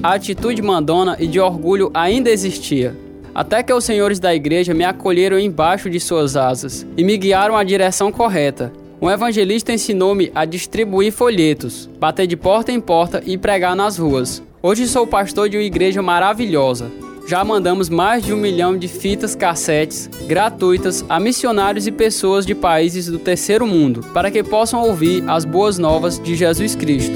A 0.03 0.15
atitude 0.15 0.63
mandona 0.63 1.17
e 1.19 1.27
de 1.27 1.39
orgulho 1.39 1.91
ainda 1.93 2.31
existia. 2.31 2.97
Até 3.35 3.63
que 3.63 3.73
os 3.73 3.85
senhores 3.85 4.19
da 4.19 4.35
igreja 4.35 4.73
me 4.73 4.85
acolheram 4.85 5.39
embaixo 5.39 5.91
de 5.91 6.01
suas 6.01 6.37
asas 6.37 6.87
e 6.97 7.05
me 7.05 7.17
guiaram 7.17 7.57
à 7.57 7.63
direção 7.63 8.11
correta. 8.11 8.73
Um 9.01 9.09
evangelista 9.09 9.73
ensinou-me 9.73 10.33
a 10.35 10.45
distribuir 10.45 11.13
folhetos, 11.13 11.89
bater 12.01 12.27
de 12.27 12.37
porta 12.37 12.73
em 12.73 12.81
porta 12.81 13.23
e 13.25 13.39
pregar 13.39 13.77
nas 13.77 13.97
ruas. 13.97 14.43
Hoje 14.61 14.89
sou 14.89 15.07
pastor 15.07 15.49
de 15.49 15.57
uma 15.57 15.63
igreja 15.63 16.03
maravilhosa. 16.03 16.91
Já 17.29 17.45
mandamos 17.45 17.89
mais 17.89 18.25
de 18.25 18.33
um 18.33 18.37
milhão 18.37 18.77
de 18.77 18.89
fitas 18.89 19.37
cassetes 19.37 20.11
gratuitas 20.27 21.05
a 21.09 21.21
missionários 21.21 21.87
e 21.87 21.93
pessoas 21.93 22.45
de 22.45 22.57
países 22.57 23.07
do 23.07 23.21
terceiro 23.21 23.69
mundo 23.69 24.01
para 24.13 24.33
que 24.33 24.43
possam 24.43 24.83
ouvir 24.83 25.23
as 25.29 25.45
boas 25.45 25.79
novas 25.79 26.19
de 26.19 26.35
Jesus 26.35 26.75
Cristo. 26.75 27.15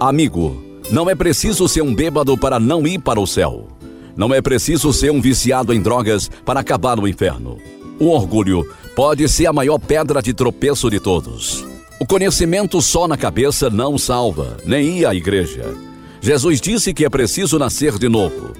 Amigo, 0.00 0.60
não 0.90 1.08
é 1.08 1.14
preciso 1.14 1.68
ser 1.68 1.82
um 1.82 1.94
bêbado 1.94 2.36
para 2.36 2.58
não 2.58 2.84
ir 2.84 2.98
para 2.98 3.20
o 3.20 3.26
céu. 3.26 3.68
Não 4.16 4.34
é 4.34 4.42
preciso 4.42 4.92
ser 4.92 5.12
um 5.12 5.20
viciado 5.20 5.72
em 5.72 5.80
drogas 5.80 6.28
para 6.44 6.58
acabar 6.58 6.96
no 6.96 7.06
inferno. 7.06 7.58
O 7.98 8.08
orgulho 8.08 8.66
pode 8.94 9.26
ser 9.28 9.46
a 9.46 9.52
maior 9.52 9.78
pedra 9.78 10.20
de 10.20 10.34
tropeço 10.34 10.90
de 10.90 11.00
todos. 11.00 11.64
O 11.98 12.06
conhecimento 12.06 12.80
só 12.82 13.08
na 13.08 13.16
cabeça 13.16 13.70
não 13.70 13.96
salva, 13.96 14.58
nem 14.66 15.04
à 15.04 15.14
igreja. 15.14 15.74
Jesus 16.20 16.60
disse 16.60 16.92
que 16.92 17.06
é 17.06 17.08
preciso 17.08 17.58
nascer 17.58 17.98
de 17.98 18.08
novo. 18.08 18.52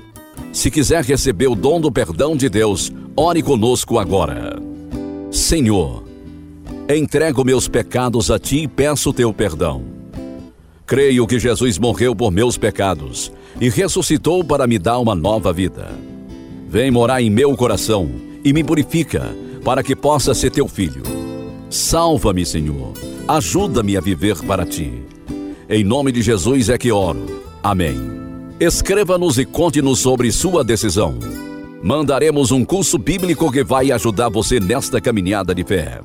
Se 0.53 0.71
quiser 0.71 1.05
receber 1.05 1.49
o 1.49 1.55
dom 1.55 1.79
do 1.79 1.93
perdão 1.93 2.35
de 2.35 2.49
Deus, 2.49 2.91
ore 3.15 3.43
conosco 3.43 3.99
agora. 3.99 4.59
Senhor, 5.31 6.03
entrego 6.89 7.45
meus 7.45 7.69
pecados 7.69 8.31
a 8.31 8.39
ti 8.39 8.63
e 8.63 8.69
peço 8.69 9.13
teu 9.13 9.35
perdão. 9.35 9.85
Creio 10.87 11.27
que 11.27 11.39
Jesus 11.39 11.79
morreu 11.79 12.17
por 12.17 12.31
meus 12.31 12.57
pecados 12.57 13.31
e 13.61 13.69
ressuscitou 13.69 14.43
para 14.43 14.67
me 14.67 14.79
dar 14.79 14.99
uma 14.99 15.15
nova 15.15 15.53
vida. 15.53 15.91
Vem 16.69 16.91
morar 16.91 17.21
em 17.21 17.29
meu 17.29 17.55
coração 17.55 18.09
e 18.47 18.53
me 18.53 18.63
purifica 18.63 19.35
para 19.65 19.83
que 19.83 19.97
possa 19.97 20.33
ser 20.33 20.53
teu 20.53 20.69
filho. 20.69 21.03
Salva-me, 21.69 22.47
Senhor. 22.47 22.93
Ajuda-me 23.27 23.97
a 23.97 24.01
viver 24.01 24.37
para 24.45 24.65
ti. 24.65 25.03
Em 25.69 25.83
nome 25.83 26.13
de 26.13 26.23
Jesus 26.23 26.69
é 26.69 26.79
que 26.79 26.93
oro. 26.93 27.43
Amém. 27.61 27.97
Escreva-nos 28.61 29.37
e 29.37 29.45
conte-nos 29.45 29.99
sobre 29.99 30.31
sua 30.31 30.63
decisão. 30.63 31.19
Mandaremos 31.83 32.53
um 32.53 32.65
curso 32.65 32.99
bíblico 32.99 33.51
que 33.51 33.65
vai 33.65 33.91
ajudar 33.91 34.29
você 34.29 34.61
nesta 34.61 35.01
caminhada 35.01 35.53
de 35.53 35.65
fé. 35.65 36.01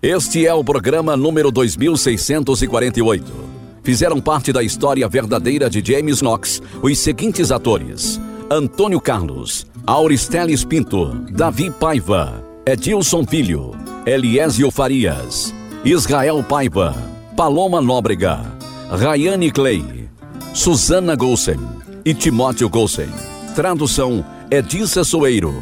Este 0.01 0.45
é 0.45 0.53
o 0.53 0.63
programa 0.63 1.17
número 1.17 1.51
2648 1.51 3.45
fizeram 3.86 4.19
parte 4.19 4.51
da 4.51 4.63
história 4.63 5.08
verdadeira 5.08 5.69
de 5.69 5.81
James 5.86 6.19
Knox 6.19 6.62
os 6.81 6.97
seguintes 6.97 7.51
atores: 7.51 8.19
Antônio 8.49 8.99
Carlos, 8.99 9.67
Auristeles 9.86 10.65
Pinto, 10.65 11.13
Davi 11.31 11.69
Paiva, 11.69 12.43
Edilson 12.65 13.23
Filho, 13.25 13.71
Eliésio 14.05 14.71
Farias, 14.71 15.53
Israel 15.86 16.43
Paiva, 16.43 16.95
Paloma 17.35 17.81
Nóbrega, 17.81 18.39
Rayane 18.89 19.51
Clay, 19.51 19.83
Susana 20.53 21.17
Golsen 21.17 21.59
e 22.05 22.13
Timóteo 22.13 22.69
Golsen. 22.69 23.09
Tradução 23.53 24.23
Edissa 24.49 25.03
Soeiro. 25.03 25.53